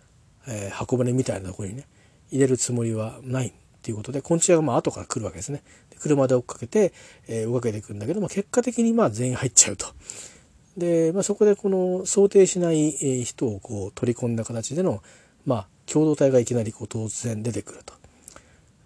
[0.48, 1.86] え、箱舟みたいなところにね
[2.32, 3.54] 入れるつもりはない
[3.86, 5.62] っていうことで昆虫がまあ後から来るわけですね。
[5.92, 6.92] で車で追っかけて、
[7.28, 9.86] えー、追っかけていくんだけども結果的にまあ全員入っちゃうと。
[10.76, 15.04] で、まあ、そこでこの想定しない人をこう取り込んだ形での、
[15.46, 17.94] まあ、共同体がいきなりこう突然出てくると。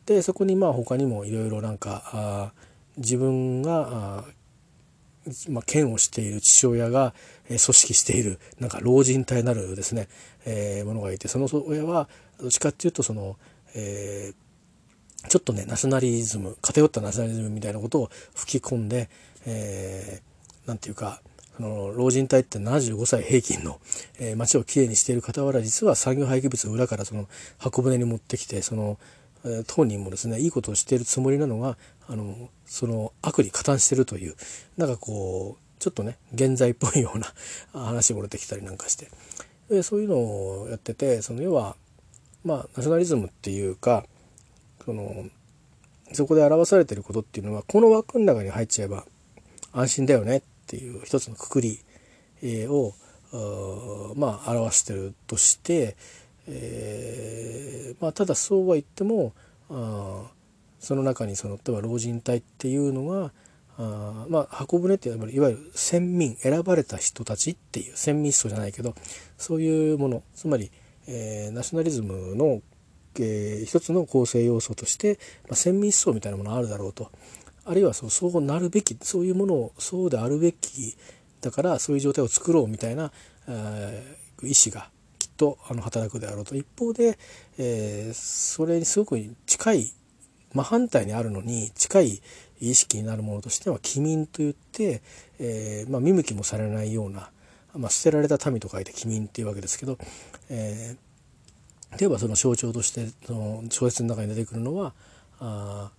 [0.06, 2.52] でそこにまあ他にもいろいろなんか
[2.98, 4.26] 自分が
[5.50, 7.14] まあ、剣をしている父親が、
[7.48, 10.08] 組織しているなんか老人体なるですね、
[10.46, 12.08] えー、ものがいてその親は
[12.40, 13.38] どっちかっていうとその、
[13.76, 14.49] えー、
[15.28, 19.10] ちょっとねナショナリズム偏ったナショナリズムみたいなことを吹き込んで、
[19.46, 21.22] えー、なんていうか
[21.58, 23.80] その老人体って75歳平均の、
[24.20, 27.28] えー、街をきれいにしている傍ら実は産業廃棄物を裏からその
[27.58, 28.98] 箱舟に持ってきてその
[29.46, 31.78] え当人もですねいいことをしているつもりなのが
[32.08, 34.36] あのその悪に加担してるという
[34.78, 37.28] なんかこうちょっとね現在っぽいような
[37.74, 39.10] 話も出てきたりなんかして。
[39.70, 41.76] でそういうのをやっててその要は
[42.44, 44.04] まあナショナリズムっていうか
[44.90, 45.26] その
[46.14, 49.06] そこで表されてることっていうのはこの枠の中に入っちゃえば
[49.72, 51.80] 安心だよねっていう一つのくくり
[52.68, 52.96] を
[54.16, 55.96] まあ表してるとして、
[56.48, 59.34] えー、まあ、ただそうは言っても
[59.70, 60.24] あ
[60.80, 63.32] その中にその例えば老人隊っていうのが
[63.78, 68.96] あまあ箱舟っていわゆる先民選ばれた人たちっていう先民思想じゃないけど
[69.38, 70.72] そういうものつまり、
[71.06, 72.64] えー、ナショナリズムの、
[73.20, 77.12] えー、一つの構成要素として、まあ、先民思想みたいなものがあるだろうと。
[77.66, 80.98] あるいはそうそうなるべきそういうものをそうであるべき
[81.42, 83.12] だからそういう状態を作ろうみたいな、
[83.48, 86.56] えー、意思がきっとあの働くであろうと。
[86.56, 87.20] 一方で、
[87.58, 89.94] えー、それにすごく近い
[90.54, 92.22] 真反対にあるのに近い
[92.60, 95.02] 意識になるものとしては機民といって、
[95.40, 97.30] えーまあ、見向きもされないような、
[97.76, 99.98] まあ、捨てられた民と書いて機民っていうわけですけど、
[100.50, 100.98] えー、
[101.98, 104.94] 例えばその象徴としてその小説の中に出てくるのは
[105.40, 105.92] あ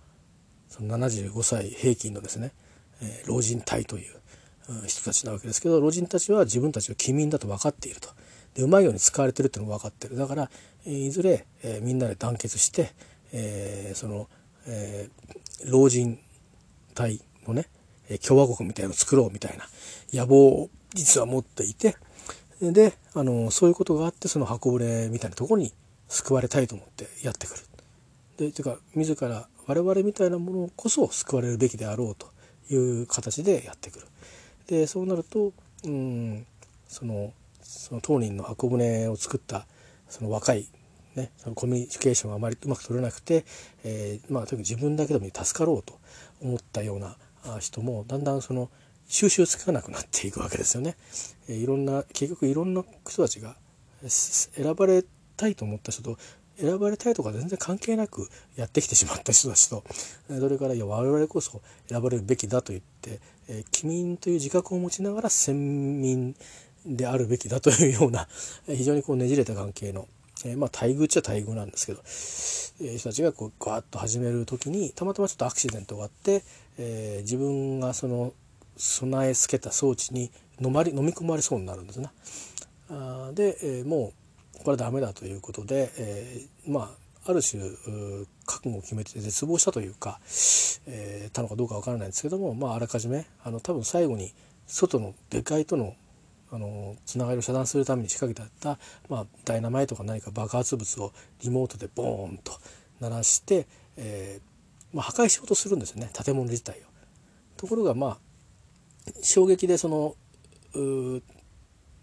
[0.69, 2.51] その75歳平均のですね、
[3.01, 4.15] えー、老人隊という
[4.87, 8.09] 人たちなわけですけど老人たちは自分たちは機民だと分かっていると。
[8.53, 10.17] でうまいように使われてるっていうのも分かってる。
[10.17, 10.49] だから、
[10.85, 12.91] いずれ、えー、みんなで団結して、
[13.31, 14.27] えー、その、
[14.67, 16.19] えー、老人
[16.93, 17.67] 隊のね
[18.27, 19.65] 共和国みたいなのを作ろうみたいな
[20.13, 21.95] 野望を実は持っていて
[22.61, 25.71] であのそういうことがあってその箱舟みたいなところに
[26.11, 27.59] 救われたいと思ってやってくる。
[28.37, 32.27] でというか自ら我々みたいなものこそ救われるべきであろうと
[32.69, 34.07] いう形でやってくる。
[34.67, 35.53] でそうなると
[35.85, 36.45] うん
[36.87, 39.65] そのその当人の箱舟を作った
[40.09, 40.67] その若い
[41.15, 43.43] ね、そのコミュニケーションがあまりうまく取れなくて、
[43.83, 45.99] えー、まあ、とにかく自分だけでも助かろうと
[46.41, 47.17] 思ったような
[47.59, 48.69] 人もだんだんその
[49.09, 50.95] 収集つかなくなっていくわけですよね。
[51.49, 53.57] えー、いろんな結局いろんな人たちが
[54.07, 55.03] 選ばれ
[55.35, 56.17] たいと思った人と
[56.57, 59.83] 選ばれたいとか全然関係なくやってきてしまった人たちと
[60.27, 66.35] それからいや我々こそ選ばれるべきだと言って、えー、民という自覚を持ちながら先民
[66.85, 68.27] であるべきだというような
[68.67, 70.07] 非常にこうねじれた関係の、
[70.45, 72.01] えー、まあ待遇っちゃ待遇なんですけど、
[72.87, 76.43] えー、人たちがこうガーッと始める時にたまたまちょっとアクシデントがあって、
[76.77, 78.33] えー、自分がその
[78.77, 82.09] 備え付けた装置に飲まれ飲み込まれそうになるんですね。
[82.89, 84.20] あで、えー、もう
[84.63, 86.89] これはダメだということで、えー、まあ
[87.23, 87.61] ある種
[88.45, 90.19] 覚悟を決めて絶望したというか、
[90.87, 94.33] えー、たのかどうかわからないんですけども、まあ、あらかじめあの多分最後に
[94.65, 95.95] 外の外界との
[96.53, 102.51] あのつながりを遮断するために仕掛けてあった、まあ、ダイナマイトか何か爆発物をリモートでボーンと
[102.99, 106.83] 鳴らして、えーまあ、破壊しようとするんですよね建物自体を。
[107.55, 108.17] ところがまあ
[109.21, 110.15] 衝撃でその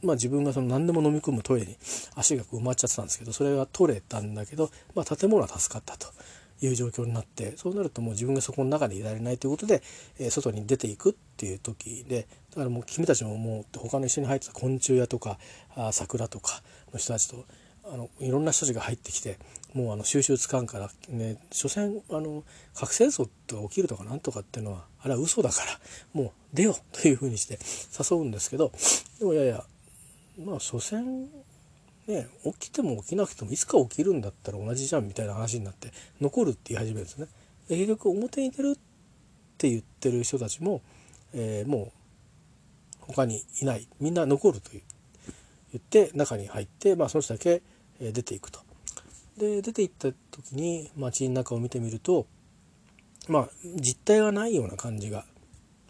[0.02, 1.76] まあ、自分がその何でも飲み込むトイレに
[2.14, 6.08] 足が埋まっちゃってたんですけどそれが取れたんだけど、まあ、建物は助かったと
[6.60, 9.82] いう状況になってそうなるともう自分がそこの中にいられないということで、
[10.18, 15.38] えー、外に出ていくっていう時でだからもう君たちももう他の一緒に入ってた昆虫屋とか
[15.76, 17.44] あ桜とかの人たちと
[17.90, 19.38] あのいろんな人たちが入ってきて
[19.72, 22.44] もうあの収集つかんからね所詮あの
[22.74, 25.66] 核戦争って起きるとかなんとかっていうのはあれは嘘だから
[26.12, 27.58] もう出よというふうにして
[27.98, 28.72] 誘うんですけど
[29.18, 29.64] でもいやいや
[30.38, 31.28] まあ所詮
[32.06, 37.26] ね起きても起きなくてもいつか起きるんだったら同じじゃんみたいな話になって残るって言い始めるんですね。
[37.68, 38.78] で結局表に出るっ
[39.58, 40.80] て言ってる人たちも、
[41.34, 41.92] えー、もう
[43.00, 43.88] 他にいない。
[44.00, 44.82] みんな残るという。
[45.72, 47.62] 言って中に入って、まあ、その人だけ
[48.00, 48.60] 出ていくと。
[49.36, 52.26] で出て行った時に街の中を見てみると
[53.28, 55.24] まあ実体がないような感じが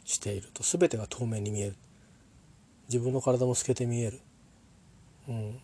[0.05, 0.63] していると。
[0.65, 1.77] 全てが透明に見える。
[2.89, 4.21] 自分の体も透けて見える、
[5.29, 5.61] うん、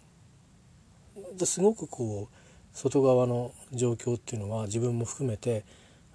[1.46, 2.36] すごくこう
[2.76, 5.64] 外側の状況っていうのは自分も含めて、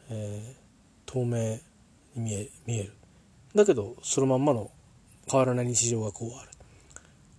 [0.09, 1.59] えー、透明
[2.15, 2.93] に見え見える。
[3.55, 4.69] だけどそのまんまの
[5.29, 6.49] 変わらない日常がこうある。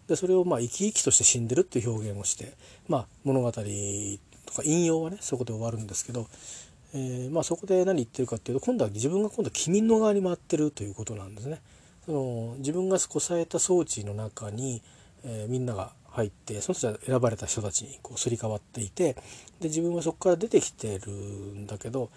[0.08, 2.54] でそれをまあ生き生きとして死んでるっていう表現をして、
[2.88, 3.64] まあ、物語とか
[4.64, 6.26] 引用はねそこで終わるんですけど、
[6.94, 11.60] えー、まあ、そこで何言ってるかっていうと今度は自分が今度は君の側に回ってるということなんですね。
[12.04, 14.82] その自分がこさえた装置の中に、
[15.22, 19.14] えー、みんなが入ってその人は選ばれた人たちにこうすり替わっていて
[19.60, 22.10] で自分はそこから出てきてるんだけど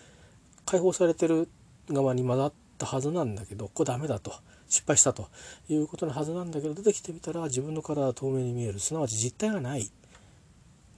[0.65, 1.49] 解放されてる
[1.89, 4.33] 側に混ざったはずなんだけどこれダメだと
[4.73, 5.27] 失敗したと
[5.69, 8.79] いうことのはずなんだけど出てきてみたら自分の体は透明に見える。
[8.79, 9.91] すなわち実体がない。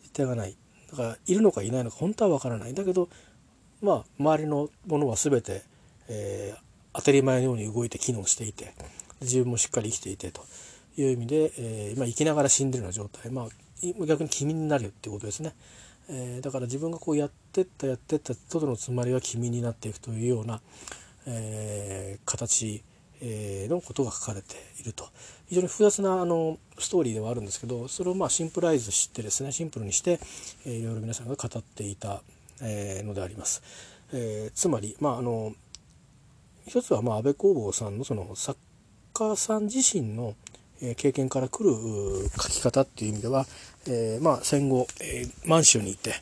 [0.03, 0.55] 実体がない。
[0.91, 2.73] だからいるのかいないのか本当は分からない。
[2.73, 3.09] だけど
[3.81, 5.63] まあ周りのものは全て、
[6.07, 6.59] えー、
[6.93, 8.73] 当たり前のように動いて機能していて
[9.21, 10.45] 自分もしっかり生きていてと。
[10.97, 15.53] いう意味で、えーまあ、生きながら死んでるような状態、まあ、逆に君になるっていうことですね。
[16.09, 20.61] えー、だから自分がこうやってったやってったとのつまりは君になっていくというような、
[21.25, 22.83] えー、形、
[23.21, 25.09] えー、のことが書かれていると
[25.47, 30.19] 非常に複雑なあのストーリーではあるんですけどそれをまあシンプライズしてですねシンプルにして、
[30.65, 32.21] えー、いろいろ皆さんが語っていた、
[32.61, 33.63] えー、のであります。
[34.13, 35.53] えー、つまりまああの
[36.67, 38.59] 一つはまあ安倍公房さんのその作
[39.13, 40.35] 家さん自身の
[40.97, 41.71] 経験からくる
[42.41, 43.45] 書き方っていう意味では、
[43.87, 46.13] え、まあ戦後、え、満州に行って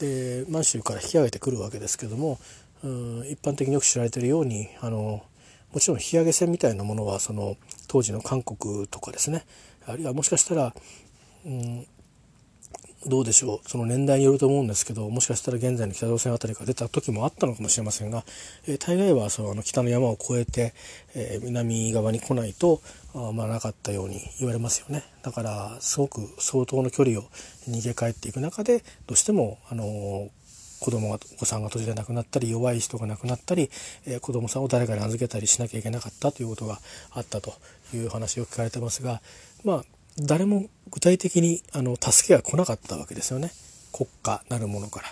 [0.00, 2.38] で満州から引き上げてくるわけですけども
[3.30, 5.22] 一般的によく知られているようにあの
[5.72, 9.44] もちろん引き上げ船みたいなものはその当時の韓国とかですね
[9.86, 10.74] あるいはもしかしたら、
[11.46, 11.86] うん、
[13.06, 13.68] どうでしょう？
[13.68, 18.24] その年代によると思うんですけどもしかしたら現在の北朝鮮あたりから出た時もあったのかもしれませんが、
[18.66, 20.74] えー、大概はそのあの北の山を越えて、
[21.14, 22.80] えー、南側に来ないと
[23.14, 25.02] あまあなかったように言われますよね。
[25.22, 27.22] だからすごく相当の距離を
[27.68, 30.28] 逃げ帰っていく中でどうしてもあのー
[30.82, 33.70] 子供がお子さんが途中で亡くなったり弱い人が亡くなったり、
[34.04, 36.80] えー、子供さんを誰かに預けたりしなきゃいけなかったということが
[37.12, 37.54] あったと
[37.94, 39.22] いう話を聞かれてますが
[39.62, 39.84] まあ
[40.18, 43.50] 誰も具体的にあの助けが来なかったわけですよね
[43.92, 45.06] 国家なるものから。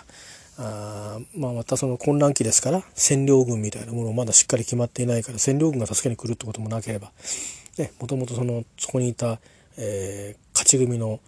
[0.57, 7.11] あまあ、またその混乱期ですから占領軍みたいなものをまだしっかり決まっていないから占領軍が助けに来るってこともなければ
[7.99, 9.39] もともとそのそこにいた、
[9.77, 11.19] えー、勝ち組の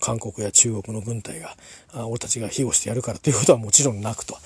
[0.00, 1.56] 韓国や中国の軍隊が
[2.06, 4.36] 俺たちが庇護してやるからということはもちろんなくと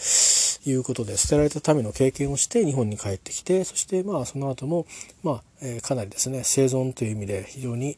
[0.71, 4.87] いうことで捨てられた民の経験をして日本に帰ってきてそしてまあその後も
[5.23, 7.97] まあ、えー、かなりですね生存という意味で非常に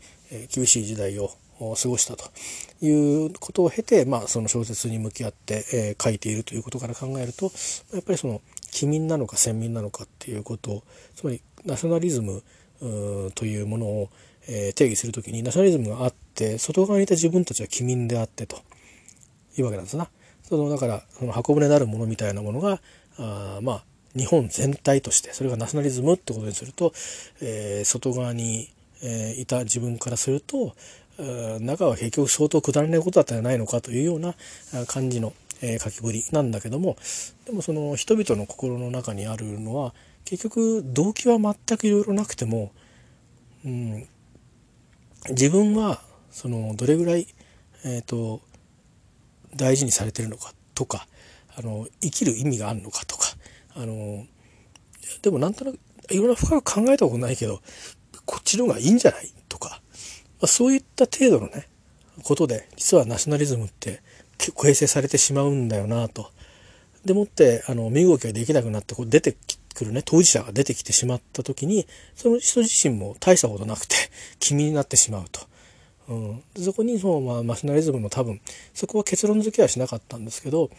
[0.55, 2.25] 厳しい時代を過ごしたと
[2.81, 7.53] いうことを経て、まあ、その小説に向き合って、え、書いているということから考えると
[7.93, 8.41] やっぱりその
[8.71, 10.83] 機民なのか先民なのかっていうこと
[11.16, 12.43] つまりナショナリズム
[13.35, 14.11] というものを、
[14.49, 18.57] え、定義する時にナショナリズムがあって外側にいた自分たちは機民であってと
[19.59, 20.09] いうわけなんですな。
[20.51, 22.80] そのだからその箱舟なるものみたいなものが
[23.18, 23.84] あまあ
[24.14, 26.92] 日本全体としてそれがナショナリズムってことにすると、
[27.40, 28.68] えー、外側に
[29.03, 30.74] えー、いた自分からすると
[31.61, 34.34] 中は結局相当くだらないことだったんじゃないのかというような
[34.86, 36.96] 感じの、えー、書きぶりなんだけども
[37.44, 39.92] でもその人々の心の中にあるのは
[40.24, 42.72] 結局動機は全くいろいろなくても、
[43.66, 44.09] うん、
[45.30, 47.26] 自分はそのどれぐらい、
[47.84, 48.40] えーと、
[49.57, 51.07] 大事にされてるのかとか
[51.57, 53.26] あの生きる意味があるのかとか
[53.74, 54.24] あの
[55.22, 55.78] でもなんとなく
[56.11, 57.61] いろんな深く考えたことないけど
[58.24, 59.80] こっちの方がいいんじゃないとか、
[60.40, 61.68] まあ、そういった程度のね
[62.22, 64.03] ことで実はナショナリズムって
[64.38, 66.30] 結構形成されてしまうんだよなと。
[67.05, 69.36] でもってあの身動きができなくなってこう出て
[69.74, 73.96] くるね当事者が出てきてしまった時にその人自身も大したことなくて
[74.38, 75.40] 君になってしまうと。
[76.11, 78.40] うん、そこにその、まあ、ナショナリズムの多分
[78.74, 80.70] そこは結論付けはしなかったんですけど、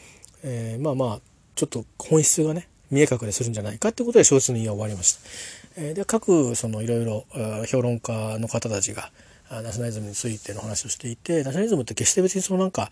[0.44, 1.20] えー、まあまあ
[1.56, 5.82] ちょっと本質がね見え隠れするんじゃないかってことで小説の言いは終わりました。
[5.82, 7.26] えー、で各そのいろいろ
[7.68, 9.12] 評論家の方たちが
[9.50, 12.90] ナショナリズムについての話をしていてナショナリズムって決して別にそのなんか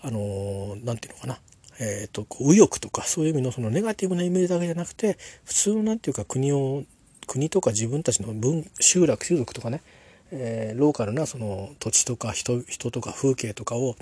[0.00, 1.38] あの何て言うのかな
[1.80, 6.84] えーと、こう右翼とかそういう意味のそのネガティブなイメージだけじゃなくて普通の何て言うか国を
[7.26, 9.80] 国とか自分たちの分集落集族とかね
[10.34, 13.96] えー、ローカルなその土地とか人人とか風景とかを、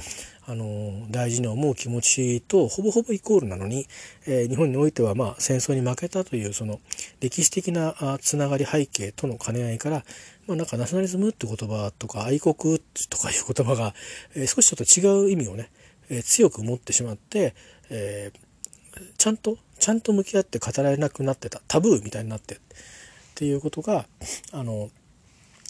[0.46, 3.86] あの大事に思う気持ちとほぼほぼイコールなのに、
[4.26, 6.80] えー、日本においてはまあ戦争に負けたというその
[7.20, 10.04] 歴史的なつながり背景との兼ね合いから、
[10.46, 12.54] まあ、なんかナショナリズムって言葉とか愛国
[13.08, 13.94] とかいう言葉が、
[14.34, 15.70] えー、少しちょっと違う意味をね、
[16.08, 17.54] え強く持ってしまって、
[17.90, 18.32] え
[19.16, 22.58] ちゃんとちゃんと向き合って語られなくなってたタブーみたいになってっ
[23.34, 24.06] ていうことが
[24.52, 24.90] あの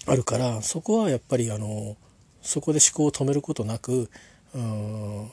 [0.07, 1.97] あるからそこはやっぱりあの
[2.43, 4.11] そこで思考を止めることなく
[4.55, 5.31] うん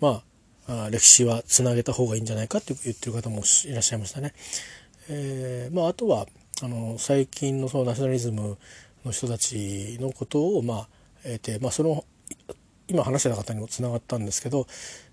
[0.00, 0.22] ま
[0.68, 4.34] あ歴史はつなげた方がいいんじゃないかって言ってる方もいらっしゃいましたね。
[5.08, 6.26] えーまあ、あとは
[6.62, 8.58] あの最近のそのナショナリズム
[9.04, 10.88] の人たちのことを、まあ
[11.24, 12.04] えーてまあ、その
[12.88, 14.66] 今話してた方にもつながったんですけど、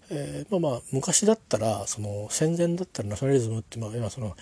[0.10, 4.36] えー、まあまあ昔だったらその戦前だったらナショナリズムってまあ今その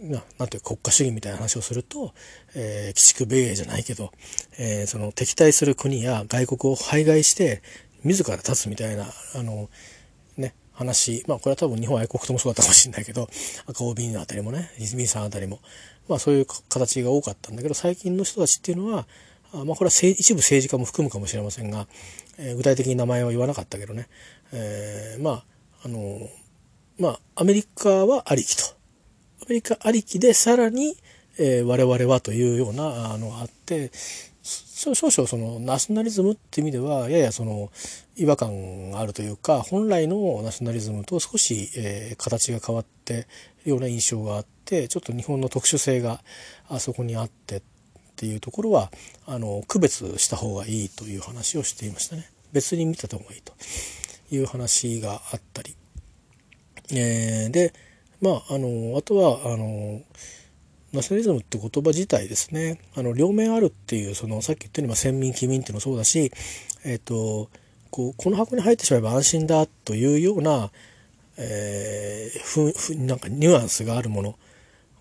[0.00, 2.12] ななんていう国家主義みたいな話をすると、
[2.54, 4.12] えー、鬼畜米英じゃないけど、
[4.58, 7.62] えー、その敵対する国や外国を排外して
[8.02, 9.68] 自ら立つみたいなあの
[10.36, 11.22] ね話。
[11.28, 13.28] まあこれは多分日本愛国ともそうだったかもしれないけど
[13.66, 15.60] 赤帯のあたりもね泉さんあたりも。
[16.08, 19.06] まあそういう形が多かったんだけど最近の人たちっていうのは
[19.52, 21.86] あまあこれは一部政治家も含むかもしれませんが、
[22.38, 24.08] えー、具体的に名前は言わなかったけどね、
[24.52, 25.44] えー、まあ
[25.84, 26.28] あの
[26.98, 28.79] まあアメリカはありきと。
[29.42, 30.96] アメリカありきでさらに、
[31.38, 33.90] えー、我々はというようなあのがあって
[34.42, 37.70] 少々そのナショナリズムっていう意味ではややその
[38.16, 43.26] 違和感があるというか本来のナショナリズムと少し、えー、形が変わって
[43.64, 46.22] るような印象があってちょっと日本の特殊性が
[46.68, 47.62] あそこにあってっ
[48.16, 48.90] ていうところは
[49.26, 52.30] あの区別した方がいいという話をしていましたね。
[52.52, 53.52] 別に見た方がいいと
[54.30, 55.76] いう話があったり、
[56.92, 57.72] えー、で
[58.20, 60.02] まああのあとはあの
[60.92, 62.80] ナショナリズムって言葉自体ですね。
[62.96, 66.32] あの両面あるっていうそのさっき言ったように、まあ、先民機民っていうのもそうだし、
[66.84, 67.48] えーと、
[67.90, 70.70] こうこの箱に入ってしまえば安心だというような、
[71.36, 74.36] えー、ふふなんかニュアンスがあるもの。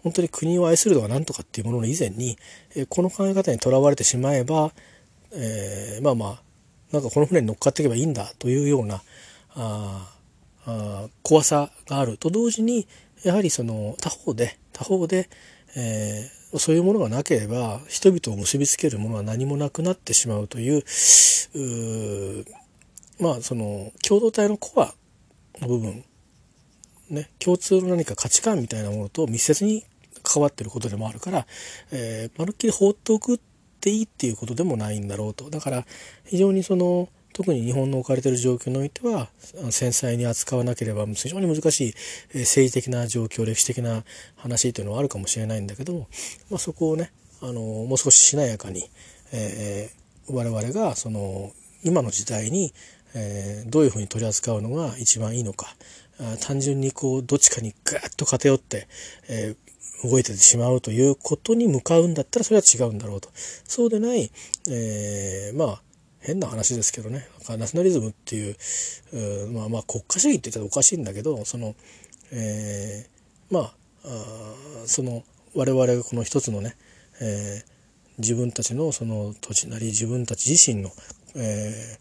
[0.03, 2.37] 本当に国を愛するとか何とかっていうものの以前に、
[2.75, 4.71] えー、この考え方にとらわれてしまえば、
[5.33, 6.41] えー、まあまあ
[6.91, 9.01] なんかこの船に乗っかっていけばいいんだというような
[9.55, 10.15] あ
[10.65, 12.17] あ怖さがある。
[12.17, 12.87] と同時に
[13.23, 15.29] やはりその他方で他方で、
[15.75, 20.83] えー、そういうものがなければ人々を結びつけるものは何もなくなってしまうという
[23.19, 24.93] まあその共同体のコア
[25.61, 26.03] の部分
[27.09, 29.83] ね共通の何か価値観みたいなものと密接に
[30.23, 31.45] 関わってることでもあるから、
[31.91, 33.39] えー、まるっきり放っておくっ
[33.79, 35.49] ていいっていうことでもないんだろうと。
[35.49, 35.85] だから
[36.25, 39.29] 非常にその特に日本の置かれている状況においては
[39.71, 41.93] 繊細に扱わなければ非常に難しい
[42.39, 44.03] 政治的な状況歴史的な
[44.35, 46.07] 話というのはあるかもしれないんだけども、
[46.49, 47.11] まあ、そこをね
[47.41, 48.89] あのもう少ししなやかに、
[49.31, 51.51] えー、我々がその
[51.83, 52.73] 今の時代に、
[53.15, 55.67] えー、どういうふうに取り扱うのが一番いいのか
[56.41, 58.87] 単純にこうどっちかにグッと偏って、
[59.29, 63.29] えー、動いてしまうということに向かうんだったらそれは違うんだろうと。
[63.33, 64.29] そうでない、
[64.69, 65.81] えー、まあ
[66.21, 67.27] 変な話ですけどね。
[67.57, 71.75] ナショナリズムっていうまあまあ国家主義って言ったらおかしいんだけどその、
[72.31, 73.73] えー、まあ
[74.05, 75.23] あその
[75.55, 76.75] 我々がこの一つのね、
[77.21, 80.91] えー、自分たちのその土地なり自分たち自身の、
[81.35, 81.97] え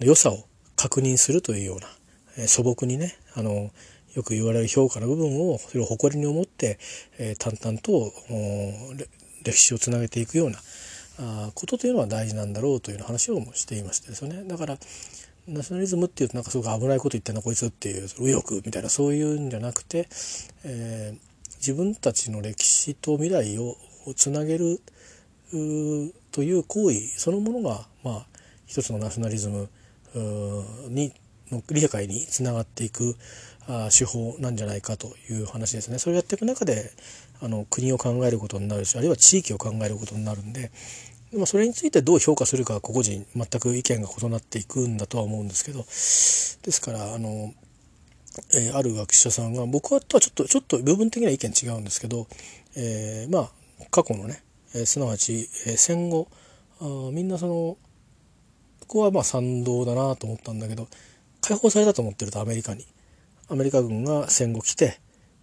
[0.00, 0.44] ー、良さを
[0.76, 1.88] 確認するというような、
[2.38, 3.70] えー、素朴にねあの
[4.14, 6.78] よく言われる評価の部分をそれを誇りに思って、
[7.18, 8.12] えー、淡々と
[9.44, 10.58] 歴史をつなげていくような
[11.54, 14.44] ことというのは大事なんだろうという話をしていましたですよね。
[14.44, 14.78] だから
[15.48, 20.08] ナショナリズムっていうとなんかすごく危ないこと言ってんなこいつっていう右翼みたいなそういうんじゃなくて、
[20.64, 23.76] えー、自分たちの歴史と未来を
[24.14, 24.80] つなげる
[26.32, 28.26] という行為そのものがまあ
[28.66, 29.68] 一つのナショナリズム
[30.88, 31.12] に
[31.50, 33.16] の理解につながっていく
[33.96, 35.98] 手法なんじゃないかという話ですね。
[35.98, 36.90] それをやっていく中で
[37.40, 40.70] あの国を考えることになるしあるいは地域を考えることになるんで、
[41.32, 45.84] まあ、それについてどう評価するかは個々人全く意見が異なっていくんだとは思うんですけどで
[46.72, 47.52] すからあの、
[48.54, 52.26] えー、ある学者さんが僕はとはちょっとちょっと部分的な意見違うんですけど、
[52.76, 53.50] えー、まあ
[53.90, 54.42] 過去のね、
[54.74, 56.28] えー、すなわち、えー、戦後
[56.80, 57.78] あみんなそのこ
[58.86, 60.88] こはまあ賛同だなと思ったんだけど
[61.40, 62.86] 解放されたと思ってるとアメリカに。
[63.50, 65.00] アメリカ軍が戦後来て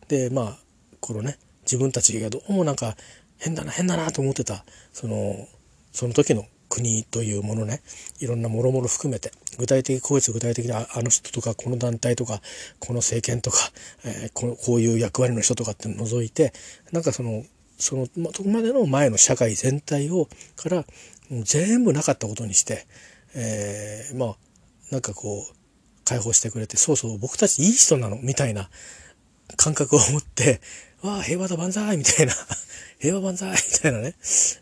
[0.08, 0.58] でまあ
[1.00, 2.96] このね自分たちがどうもなんか
[3.38, 4.64] 変だな変だなと思ってた
[4.94, 5.48] その
[5.92, 7.82] その時の国というものね
[8.20, 12.42] いろんなもろもろ含めて具体的個別具体的なあの人とかこの団体とか
[12.80, 13.58] この政権とか、
[14.04, 16.54] えー、ここういう役割の人とかってのを除いて
[16.92, 17.44] なんかその
[17.78, 20.86] そのとこまでの前の社会全体をから
[21.44, 22.86] 全部なかったことにして、
[23.36, 24.36] えー、まあ
[24.92, 25.56] なんかこう
[26.04, 28.70] 解放してくれてそうそう僕たちいい人なのみたいな
[29.58, 30.62] 感覚を持って
[31.06, 32.34] わあ、平和だ万歳みたいな
[33.00, 34.16] 平和万歳みたいなね。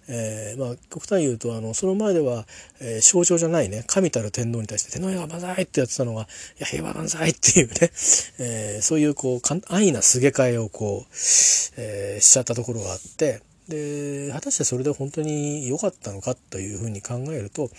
[0.08, 2.46] えー、まあ、極端に言うと、あの、その前では、
[2.80, 6.26] えー、象徴じゃないね、神たる天皇に対して、天皇平和万歳ってやってたのが、い
[6.60, 7.74] や、平和万歳っていうね、
[8.40, 11.14] えー、そういう、こう、安易なすげ替えを、こう、
[11.78, 17.72] えしちゃったところがあって、で、果たしてそれで本当に良かったのかというふうに考えると、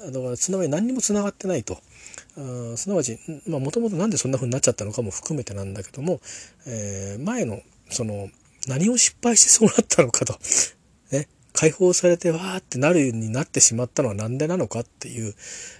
[0.00, 1.78] だからつながり何にもつながってないと。
[2.38, 6.20] あすなわちもともと何でそんな風になっちゃったのかも含めてなんだけども、
[6.66, 7.60] えー、前の
[7.90, 8.28] その
[8.66, 10.38] 何を失敗してそうなったのかと、
[11.12, 15.34] ね、解放されてわーってなるようになってしまったのは何でなのかっていう、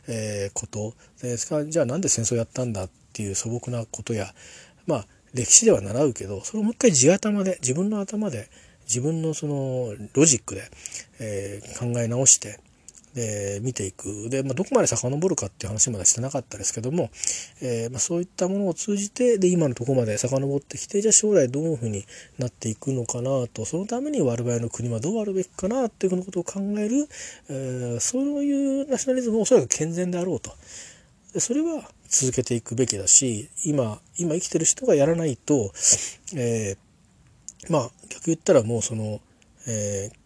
[0.07, 0.95] えー、こと。
[1.21, 4.35] ですからじゃあなんで戦争やったんだっていう素朴なことや。
[4.87, 8.49] まあ歴史では習うけどそれをもう一回地頭で自分の頭で
[8.87, 10.71] 自分のそのロジックで、
[11.19, 12.61] えー、考え直して
[13.17, 17.11] で見ていくで、まあ、どこまで遡るかっていう話までしてなかったですけども、
[17.63, 22.05] えー、まあ、そういったものを通じてで今のとこまで遡ってきてじゃあ将来どういうふうに
[22.39, 27.09] なっていくのかなとそのために我々の国はどうあるべきかなっていうふうなことを考える、
[27.49, 30.53] えー、そういうナショナリズムはおそらく健全であろうと。
[31.39, 35.71] それは続けていくべきだし今今生きてる人がやらないと、
[36.35, 39.21] えー、まあ逆言ったらもうその、
[39.67, 40.26] えー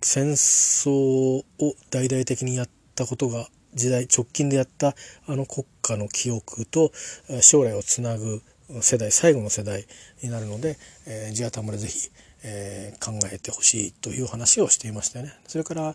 [0.00, 1.44] 戦争を
[1.90, 4.94] 大々的にやったことが時代直近でやった
[5.26, 6.92] あの国家の記憶と
[7.40, 8.42] 将来をつなぐ
[8.80, 9.86] 世代最後の世代
[10.22, 10.76] になるので、
[11.06, 12.10] えー、地頭でぜひ、
[12.42, 15.32] えー、考えてほしいという話をしていましたよね。
[15.46, 15.94] それから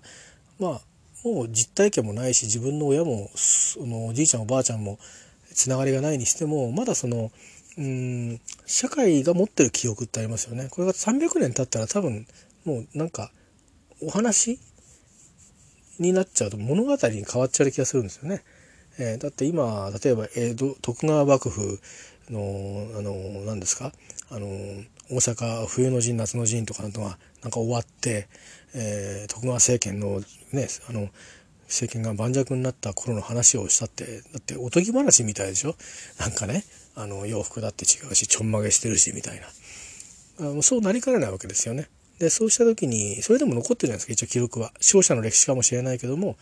[0.60, 0.82] まあ
[1.24, 4.98] もう実体験もないし自分の親もそのおじいちゃんおばあちゃんも
[5.54, 7.32] つながりがないにしてもまだその
[7.78, 10.68] うん社会が持ってる記憶ってありますよね。
[10.70, 12.28] これが300年経ったら多分
[12.64, 13.32] もうなんか
[14.02, 14.60] お話
[16.00, 18.44] になっちゃうと物語に変わっちゃう気がするんですよね。
[18.98, 21.80] えー、だって今例えば江戸徳川幕府
[22.30, 23.14] のあの
[23.46, 23.92] 何ですか？
[24.30, 24.48] あの
[25.10, 28.28] 大阪冬の陣夏の陣とかのがなんか終わって、
[28.74, 30.22] えー、徳川政権の
[30.52, 31.10] ねあの
[31.68, 35.76] 政権が盤石になった頃の話をしたってだっておとぎ話みたいでしょ？
[36.20, 36.64] なんかね
[36.96, 39.40] あの洋服だって違うしちょんまげしてるしみたい
[40.40, 41.88] なあそうなりかねないわけですよね。
[42.22, 44.72] でそうした時にそれでも残ってるじゃないですか一応記録は。
[44.78, 46.38] 勝者の歴史かもしれないけども、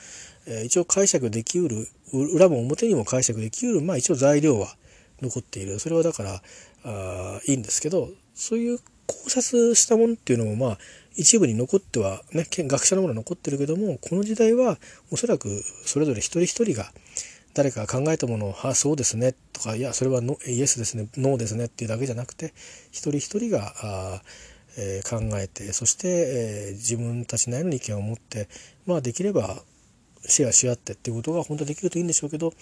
[0.46, 4.76] えー、一応解釈できうる裏も表にも解釈できうるまあ一応材料は
[5.22, 5.80] 残っている。
[5.80, 6.42] それはだから
[6.84, 10.78] あいいんですけどそういう考察したものっていうのもまあ
[11.16, 14.78] 一部に残ってはね学者のものは残ってるけどもこの時代は
[15.12, 16.92] おそらくそれぞれ一人一人が
[17.54, 22.54] 誰かが考えたものを「あそうですね」とか「いやそれはイエスですねノーですね」っていうだけじゃなくて
[22.92, 24.22] 一人一人があ
[24.80, 28.48] え考えてそして、え自分たちなりの意見を持って
[28.86, 29.62] まあできれば
[30.26, 32.54] シェアし合ってっていうことが本当はできるといいんでしょうけど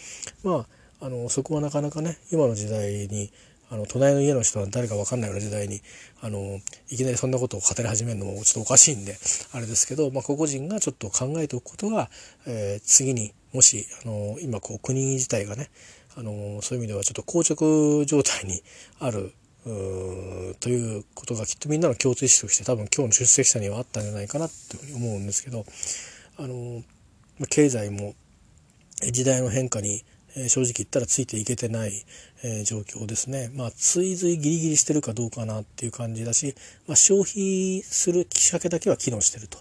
[0.43, 0.65] ま
[0.99, 3.31] ああのそこはなかなかね今の時代に
[3.69, 5.81] あの隣の家の人は誰か分かんないような時代に
[6.21, 6.59] あの
[6.89, 9.17] いきなりそんなことを語り始めるのもちょっとおかしいんで
[9.51, 12.09] あれですけど、まあ、個々人がちょっと考えておくことが、
[12.45, 15.69] えー、次にもしあの今こう国自体がね
[16.15, 18.63] あのそういう意味ではちょっと硬直状態に
[18.99, 19.33] ある
[20.59, 25.65] ということがきっとみんなの共通意識として多分今日の出席者にはあったんじゃないかなというふうに思うんですけど
[26.37, 26.81] あの
[27.49, 28.15] 経済も
[29.11, 30.03] 時代の変化に
[30.47, 32.05] 正直言ったらついていけてない、
[32.43, 33.49] え状況ですね。
[33.55, 36.53] まあ追随ギリギリしてるかどうかなっていう感じだし、
[36.87, 39.57] まあ、消費する仕掛けだけは機能してると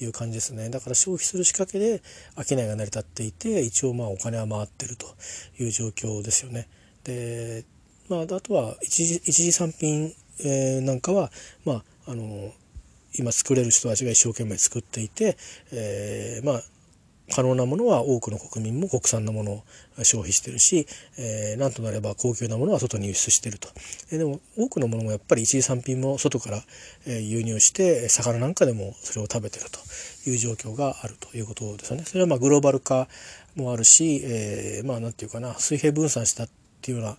[0.00, 0.68] いう感じですね。
[0.68, 2.02] だから消費する仕掛けで
[2.36, 5.06] 商いが成り立っていて一応まあお金は回ってると
[5.60, 6.68] いう状況ですよね。
[7.04, 7.64] で
[8.08, 11.30] まあ、あとは一次一次産品、えー、なんかは、
[11.64, 12.52] まあ、あの
[13.18, 15.36] 今作れる人たちが一生懸命作っていて、
[15.72, 16.62] えー、まあ
[17.34, 19.64] 可能なものは多くの国民も国産のものを
[20.04, 20.86] 消費してるし、
[21.18, 23.68] えー、なんとなれば高級なものは外に輸出してると。
[24.10, 26.62] でも多くのものもやっぱり一次産品も外から
[27.06, 32.04] 輸入して魚なんかでもそれを食べてるという状況があるということですよね。
[32.04, 33.08] それはまあグローバル化
[33.56, 36.48] もあるし、えー、まあなんていうかな水平分散したっ
[36.80, 37.16] ていうような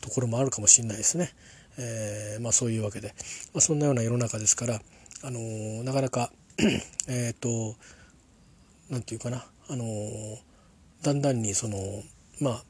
[0.00, 1.32] ところもあるかもしれないですね。
[1.78, 3.14] えー、まあ、そういうわけで、
[3.54, 4.80] まあ、そんなような世の中ですから、
[5.22, 6.30] あのー、なかなか
[7.08, 7.74] えっと
[8.90, 10.38] 何て言うかな、あのー、
[11.02, 11.78] だんだんにその
[12.40, 12.62] まあ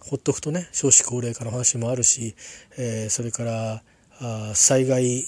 [0.00, 2.34] ほっとくとね少子高齢化の話もあるし、
[2.76, 3.82] えー、それから
[4.20, 5.24] あ災害、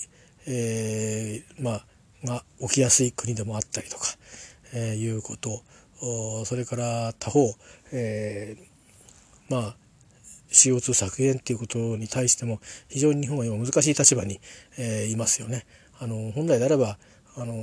[0.47, 1.87] えー、まあ、
[2.25, 4.07] が起きやすい国でもあったりとか、
[4.73, 5.63] えー、いうこと。
[6.45, 7.55] それから他方、
[7.91, 9.77] えー、まあ
[10.57, 14.41] CO2 削減っていうことに対しても非常に日本は今難しい立場に、
[14.79, 15.67] えー、いますよね。
[15.99, 16.99] あの本来であれば
[17.37, 17.55] あの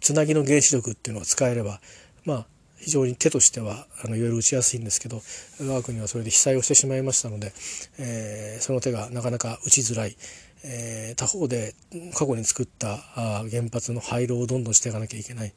[0.00, 1.80] つなぎの原子力っていうのが使えれば
[2.24, 2.46] まあ
[2.76, 5.20] 非常に手としてはあのいろいろ打ちやすいんですけど
[5.60, 7.52] 我が国はそれで被災をしてしまいましたので、
[7.98, 10.16] えー、その手がなかなか打ちづらい、
[10.64, 11.74] えー、他方で
[12.14, 15.52] 過去に作ったあ原発の廃炉をどんどんしていかなきゃいけない。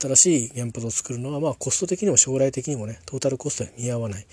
[0.00, 4.26] 新しい原発を作るのはまあコスト的にも将来的にもねトータルコストに見合わない、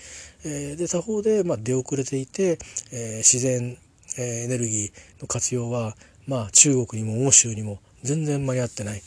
[0.44, 2.58] えー、で他方でまあ出遅れていて、
[2.92, 3.76] えー、自然
[4.18, 5.96] エネルギーの活用は
[6.26, 9.02] まあ中国にも欧州にも全然間に合ってない、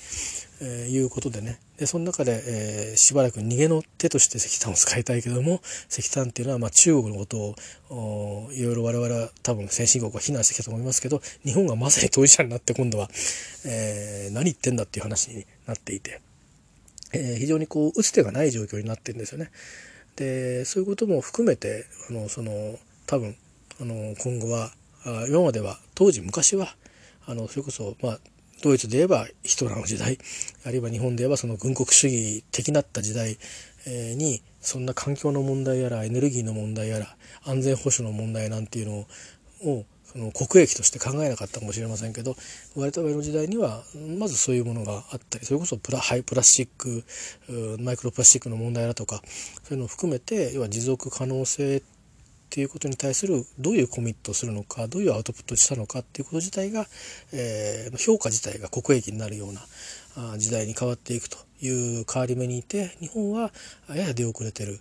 [0.61, 7.55] えー、いうことでねでその中で、えー、しばらく逃げの手として石炭を使いたいけども石炭っていうのはまあ中国のこと
[7.89, 13.09] をいろいろ我々は多分先進国は非難してきたと思いますけど日本がまさに当事者になって今度は、
[13.65, 16.21] えー、何言ってんだっていう話になっていて、
[17.13, 19.51] えー、非常にこう打つ手がない状況になってるんですよね。
[20.15, 22.77] でそういうことも含めてあのその
[23.07, 23.35] 多分
[23.81, 24.71] あの今後は
[25.05, 26.75] あ今までは当時昔は
[27.25, 28.19] あのそれこそまあ
[28.61, 30.17] ドイツで言えばヒトラーの時代
[30.65, 33.37] あるいは日本で言えばその軍国主義的なった時代
[33.87, 39.05] にそんな環境の問題やらエネルギーの問題やら安全保障の問題なんていうの
[39.71, 42.35] をその国益として考えなかったかもしれませんけど
[42.75, 43.83] 我々の時代には
[44.19, 47.03] まずそういうものがあったりそれこそプラハイプラスチック
[47.81, 49.21] マイクロプラスチックの問題だとか
[49.63, 52.00] そういうのを含めて要は持続可能性って
[52.59, 56.85] いうことに対するどういうコミットをするのかどういうアウトプットしたのかっていうこと自体が、
[57.31, 63.51] えー、評価自体が国益になるような時代に変わっていくという変わり目にいて日本は
[63.89, 64.79] やや出遅れてる。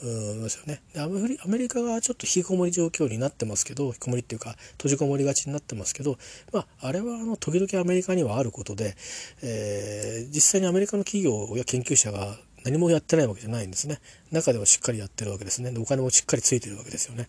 [0.00, 0.80] ですよね。
[0.94, 1.08] でア
[1.48, 6.18] メリカがちょっと引きこもり状況になってますけど引きこもりっていうか閉じこもりがちになってますけど、
[6.52, 8.94] まあ、あれはあの時々アメリカにはあることで、
[9.42, 13.98] えー、実際にアメリカの企業や研究者が何もやってないわけじゃないんですね。
[14.32, 15.70] 中ではしっかりやってるわけですね。
[15.70, 17.28] でお金もしっかりついてるわけですよね。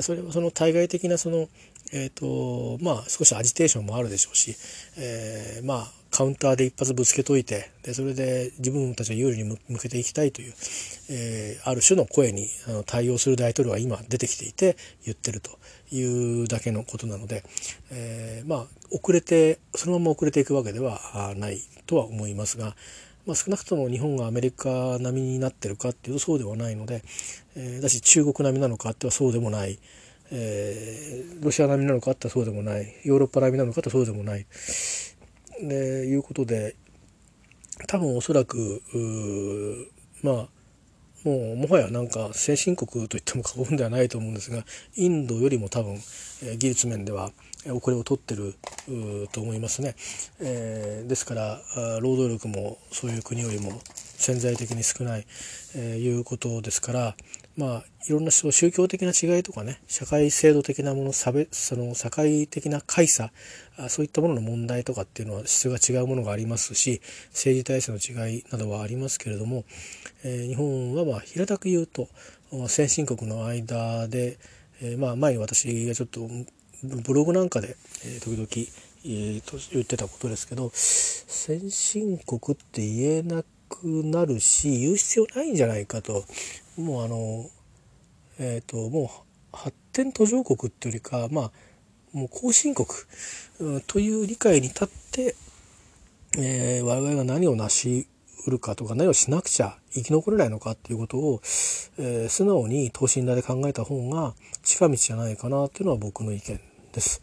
[0.00, 1.48] それはその対外的なその
[1.92, 4.56] えっ、ー、とまあ少しアジテーションもあるでしょうし、
[4.96, 10.54] えー、まあカウンターで一発ぶつけといてでそれで自分たちが有利に向けていきたいという、
[11.10, 15.58] えー、ある種の声にあの対応する大統領は今出てきていて言ってると
[15.92, 17.44] いうだけのことなので、
[17.90, 22.74] えー、まあ遅れてそのまま遅れていくわけではないとは思いますが、
[23.30, 27.04] まあ、少なくとも日本がアメリカ並みになってるかっていうとそうではないので、
[27.54, 29.78] えー、だし中国並みなのかってはそうでもない。
[30.32, 34.46] えー、ロシア並みなのかってそうでもないヨーロッパ並みなのかってそうでもない
[35.60, 36.76] でいうことで
[37.88, 38.80] 多分おそらく
[40.22, 40.34] まあ
[41.24, 44.64] もうもはやなんか先進国といっても過言ではないと思うんですが
[44.94, 45.98] インドよりも多分、
[46.44, 47.32] え技術面では
[47.68, 48.54] 遅れを取ってる
[49.32, 49.94] と思いますね、
[50.40, 51.60] えー、ですから
[52.00, 53.80] 労働力もそういう国よりも
[54.16, 55.26] 潜在的に少ない、
[55.74, 57.16] えー、いうことですから
[57.56, 63.30] まあいろんな宗教的な違いとかね社会制度的なもの差別その社会的な格差
[63.88, 69.64] そういったものの問題とかっていうのは質が違うものがありますし政治体制の違いなどはありますけれども、
[70.24, 72.08] えー、日本はまあ平たく言うと
[72.68, 74.38] 先進国の間で、
[74.82, 76.28] えー、まあ前に私がちょっと
[76.84, 78.46] ブログなんかで、え、時々、
[79.04, 86.24] えー、と言ってたことですけど先進国って言えなくなるし言う必要ないんじゃないかと。
[86.76, 87.46] もうあの
[88.38, 89.10] えっ、ー、とも
[89.52, 91.52] う発展途上国っていうよりかまあ
[92.12, 92.88] もう後進国、
[93.60, 95.36] う、という理解に立って、
[96.38, 98.08] えー、我々が何を成し
[98.38, 101.40] 得るかとか何をしなくちゃ生き残れないのかっていうことを、
[101.98, 106.69] えー、素直に等身大で考えた方が近道じゃないかなっていうのは僕の意見。
[106.92, 107.22] です。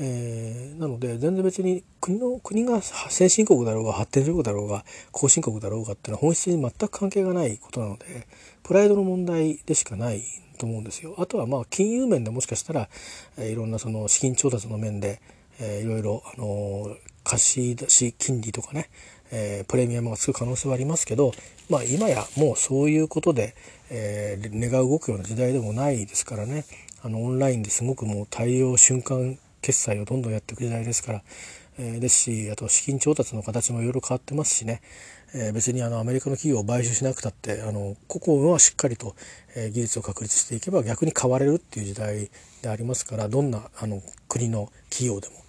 [0.00, 8.26] えー、なので全然別に国の国が先進国だろうが発展中国だろうが後進国だろうがっていうのは本質に全く関係がないことなので
[8.64, 10.22] プライドの問題でしかない
[10.58, 11.14] と思うんですよ。
[11.18, 12.88] あとはまあ金融面でもしかしたら、
[13.36, 15.20] えー、いろんなその資金調達の面で、
[15.60, 18.90] えー、いろいろ、あの、貸し出し金利とかね、
[19.30, 21.32] え、プレミアムがつく可能性はありますけど、
[21.68, 23.54] まあ、今やもうそういうことで、
[23.90, 26.64] えー、値が動くような時代でもないですからね
[27.04, 31.22] あのオンラインですごくもう対応瞬間決済をどんどんやっていく時代ですから、
[31.78, 34.80] えー、ですしあと資金調達の形もいろいろ変わってますしね、
[35.34, 39.14] えー、別にあのアメリカの企業を買収しなくたってあの個々はしっかりと、
[39.54, 42.30] えー、技術を確立していけば逆に買われるっていう時代
[42.62, 45.43] でありますからどんなあの国の企業でも。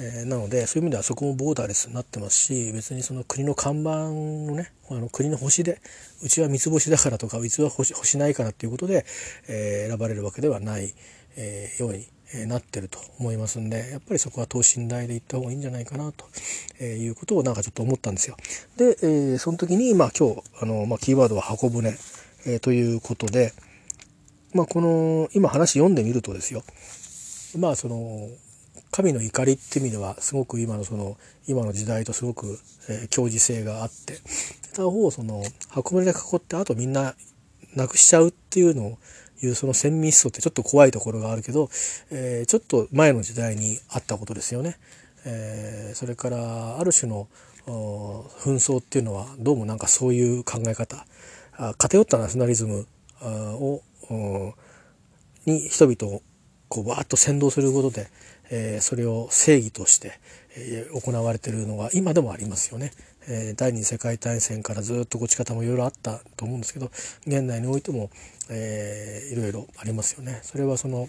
[0.00, 5.80] えー、なのでそういう意味ではそこもボーダーレスになってますし別にその国の看板のねあの国の星で
[6.22, 9.04] うちは三つ星だからとかうちは星星ないからっていうことで、
[9.48, 10.94] えー、選ばれるわけではない、
[11.36, 16.26] えー、ようにえなってると思いますんでやっぱりそこは等身大で行った方がいいんじゃないかなと、
[16.78, 18.36] えいうことをなんかちょっと思ったんですよ。
[18.76, 21.88] で、えー、その時にまあ今日あの、まあ、キーワードは箱舟、
[22.46, 23.52] えー、ということで、
[24.54, 26.62] まあ、この今話読んでみるとですよ
[27.58, 28.28] まあその
[28.90, 31.16] 神の怒りっていう意味ではすごく今のその
[31.46, 32.58] 今の時代とすごく、
[32.88, 34.18] えー、強性があって
[34.74, 37.14] 他方その箱舟で囲ってあとみんな
[37.74, 38.98] なくしちゃうっていうのを
[39.40, 41.70] いうその戦密層ってちょっと怖いところがあるけど、
[42.10, 44.78] えー、ちょっと前の時代にあったことですよね。
[45.24, 47.28] えー、それからある種の
[47.66, 51.06] 紛争っていうのはどうもなんかそういう考え方
[51.76, 52.86] 偏ったナショナリズム
[53.20, 53.82] を
[55.44, 56.22] に人々を
[56.68, 58.08] こうわーっと先導することで、
[58.50, 60.18] えー、それを正義として、
[60.56, 62.92] えー、行われているのが今でもありますよね。
[63.30, 66.86] えー、第二次世界大戦からずっとごち方もいろいろあったと思うんですけど
[67.26, 68.10] 現代においても、
[68.48, 70.40] えー、いろいろありますよね。
[70.42, 71.08] それはその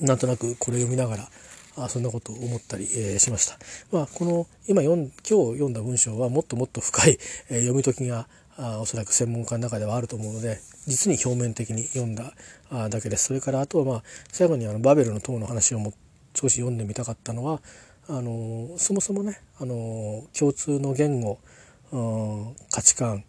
[0.00, 1.28] なんとなくこれ読みながら
[1.76, 3.56] あそんなことを思ったり、えー、しました。
[3.92, 7.18] まあ、この今読ん今日読んだ文章はもっともっと深い、
[7.48, 8.26] えー、読み解きが
[8.56, 12.32] あおそらく専門家の中ではあると思うので実に表面的に読んだ
[12.70, 13.26] あだけです。
[13.26, 15.92] それからあとはまあ最後にあのバベルの塔の話をも
[16.34, 17.60] 少し読んでみたかったのは
[18.08, 21.38] あのそもそもねあの共通の言語、
[22.72, 23.24] 価値観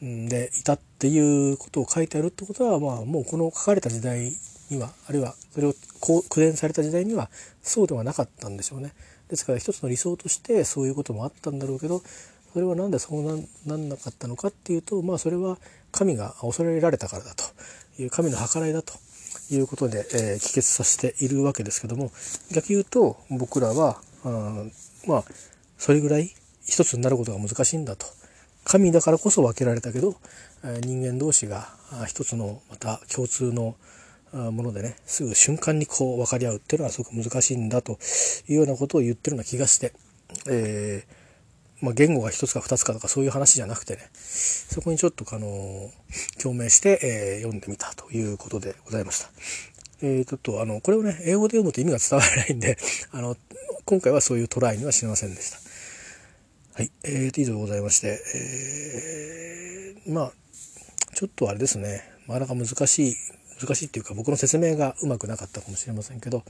[0.00, 4.32] でいたっていうことを書いてあるってことは、まあ、もうこの書かれた時代
[4.70, 7.30] にはあるいはそれを口伝された時代には
[7.62, 8.92] そうではなかったんでしょうね。
[9.28, 12.02] ですから一つの理想としてそういうこともあったんだろうけど
[12.52, 13.22] それは何でそう
[13.66, 15.58] なんなかったのかっていうとまあそれは
[15.90, 17.44] 神が恐れられたからだと
[18.00, 18.94] いう神の計らいだと
[19.50, 22.10] いうことで、えー、帰結させているわけですけども
[22.52, 24.64] 逆言うと僕らはあ
[25.06, 25.24] まあ
[25.78, 26.32] それぐらい
[26.64, 28.06] 一つになることが難しいんだと。
[28.64, 30.16] 神だからこそ分けられたけど
[30.64, 31.68] え人間同士が
[32.08, 33.76] 一つのまた共通の
[34.32, 37.98] ものでねすぐ瞬間にこう分かり合うっていうのはすごく難しいんだと
[38.48, 39.92] いうようなことを言ってるような気がして、
[40.48, 41.25] えー、
[41.82, 45.90] まあ、言語が一つか二つかとかそういう話じゃなくてねそこにちょっとあの
[46.42, 49.28] 共鳴して、えー、読んでみたということでございました。
[50.02, 52.76] えー、ちょっとあのこれをね英語で読むと意味が伝わらないんで
[53.12, 53.36] あの
[53.84, 55.58] 今回はそういうトライにはしませんでした。
[56.74, 60.32] はい、えー、と以上ございまして、えー、まあ
[61.14, 63.16] ちょっとあれですねなかなか難しい
[63.58, 66.44] 難しいっていうか僕の説明がうまくなかったかもしれませんけど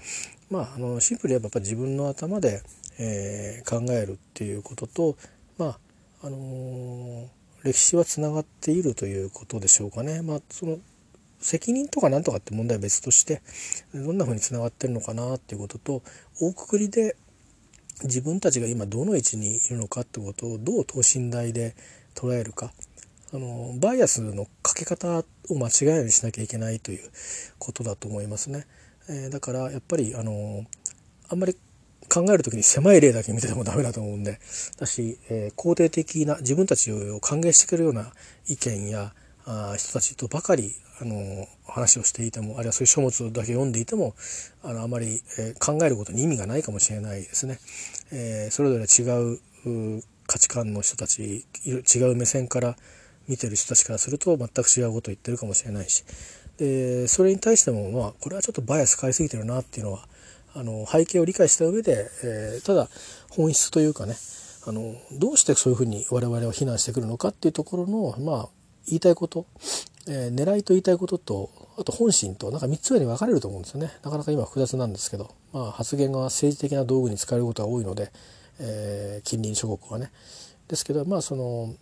[0.51, 2.63] まああのシンプルにやっぱ自分の頭で、
[2.99, 5.17] えー、考えるっていうことと
[5.59, 5.79] まあ
[6.23, 7.29] あのー、
[7.65, 10.23] 歴史はつながっているということでしょうかね。
[10.23, 10.79] まあ、その
[11.39, 13.43] 責任とかなんとかって問題は別として
[13.95, 16.03] どんなふうにつながってるのかなっていうことと
[16.41, 17.17] 大くくりで
[18.03, 21.75] 自分たちが今どの位置にいるのかってことをどう等身大で
[22.15, 22.73] 捉えるか
[23.33, 27.11] あのバイアスのかけ方を間違えないようにしなきゃいけないという
[27.59, 28.67] ことだと思いますね。
[29.09, 30.65] えー、だからやっぱりあの
[31.29, 31.57] あんまり
[32.17, 34.41] 考える時に狭い例だけ見ててもダメだと思うんで
[34.79, 38.11] だし、えー、肯定的な自分たちを歓迎してくれるような
[38.49, 39.13] 意見や
[39.45, 44.15] あ人たちとばかりあの話をしていてもあるいはそういう書物だけ読んでいても
[44.63, 47.59] あのあまり、えー、考えることに意味がないかもしれないですね。
[48.13, 52.77] えー、それぞれ違う価値観の人たち違う目線から
[53.29, 56.05] 見てる人たちからすると全く違うことを言ってるかもしれないし
[56.57, 60.07] でそれに対してもまあこれはちょっとバイアス変えすぎてるなっていうのは
[60.57, 62.89] あの背景を理解した上で、えー、ただ
[63.31, 64.17] 本質というかね
[64.67, 68.49] あのどうしてそういうふうに我々は非難してくるのかっていうところのまあ
[68.87, 69.47] 言いたいこと、
[70.09, 73.93] えー、狙いと言いたいこととあと本心となんか3つぐらいに分かれると思うんですよね。
[74.03, 78.11] なかなか今複雑なんですけど、まあ、発言が政治的な道具に使われることが多いので、
[78.59, 80.11] えー、近隣諸国はね。
[80.69, 81.75] ですけどまあその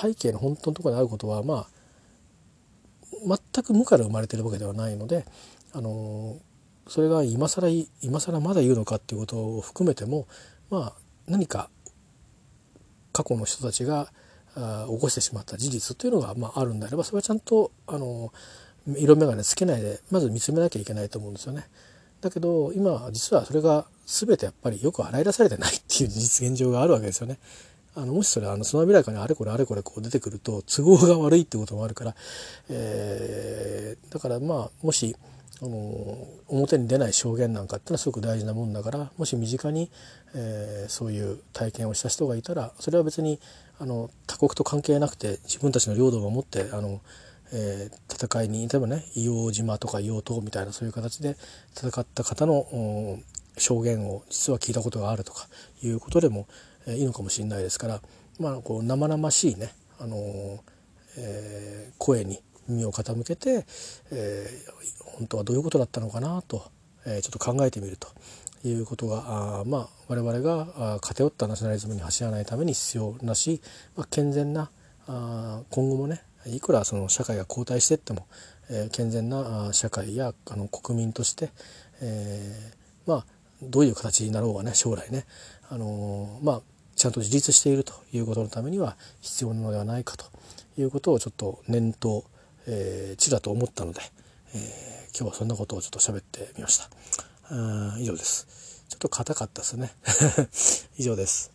[0.00, 5.24] 背景の本当のところにあることはまあ全く無から生まれてるわけではないので
[5.72, 6.38] あの
[6.88, 7.68] それが今更
[8.02, 10.26] 今更まだ言うのかっていうことを含めても
[10.70, 10.92] まあ
[11.26, 11.70] 何か
[13.12, 14.10] 過去の人たちが
[14.54, 18.32] 起こしてしまった事実というのが、まあ、あるんであればそれはちゃんとあの
[18.96, 21.68] 色眼鏡つけないでまず見つめなきゃいけないと思うんですよね。
[22.20, 27.38] だけど今実はそれが全てやっぱりよく洗い出されてないっていう実現状があるわけですよね。
[27.94, 32.14] あのもしそれあのつまびらかにあれこれあれこれこう出てくると都合が悪いってこともあるから、
[32.70, 35.14] えー、だからまあもし
[35.62, 39.90] あの表に出ない証言なんかっていうのはすごく大事なもんだからもし身近に、
[40.34, 43.38] えー、そういう体験をした人がいたらそれは別に
[43.78, 47.00] あの他国と関係なくて自分たちの領土を守ってあの、
[47.52, 51.36] えー、戦いに例えばね硫黄島とか硫黄島みたいなそういう形で
[51.76, 53.20] 戦った方の
[53.56, 55.46] 証言を実は聞いたことがあるとか
[55.80, 56.46] いうことでも、
[56.86, 58.00] えいいのかもしれないですから、
[58.40, 60.16] まあ、こう生々しいね、あの
[61.16, 63.64] えー、声に耳を傾けて、
[64.10, 66.70] えー、本当はどういうことだったのかなと、
[67.06, 68.08] えー、ちょっと考えてみると
[68.64, 73.60] いうことがあまあ我々が偏ったナショナリズムに走らないために必要なし、
[73.96, 74.70] まあ、健全な
[75.08, 78.26] あ今後もねいくらその社会が後退していっても、
[78.70, 81.50] えー、健全な社会やあの国民として、
[82.00, 83.26] えー、まあ
[83.62, 85.24] どういう形になろうがね将来ね、
[85.70, 86.62] あのー、まあ
[86.96, 90.26] ちゃんと自立しているということのためには必要なのではないかと
[90.78, 92.24] いうことをちょっと念頭、
[92.66, 94.00] えー、ちらと思ったので、
[94.54, 96.88] えー、今日はそんなことをちょっと喋ってみました。
[97.98, 98.84] 以上です。
[98.88, 99.94] ちょっと硬かったですね。
[100.98, 101.51] 以上です。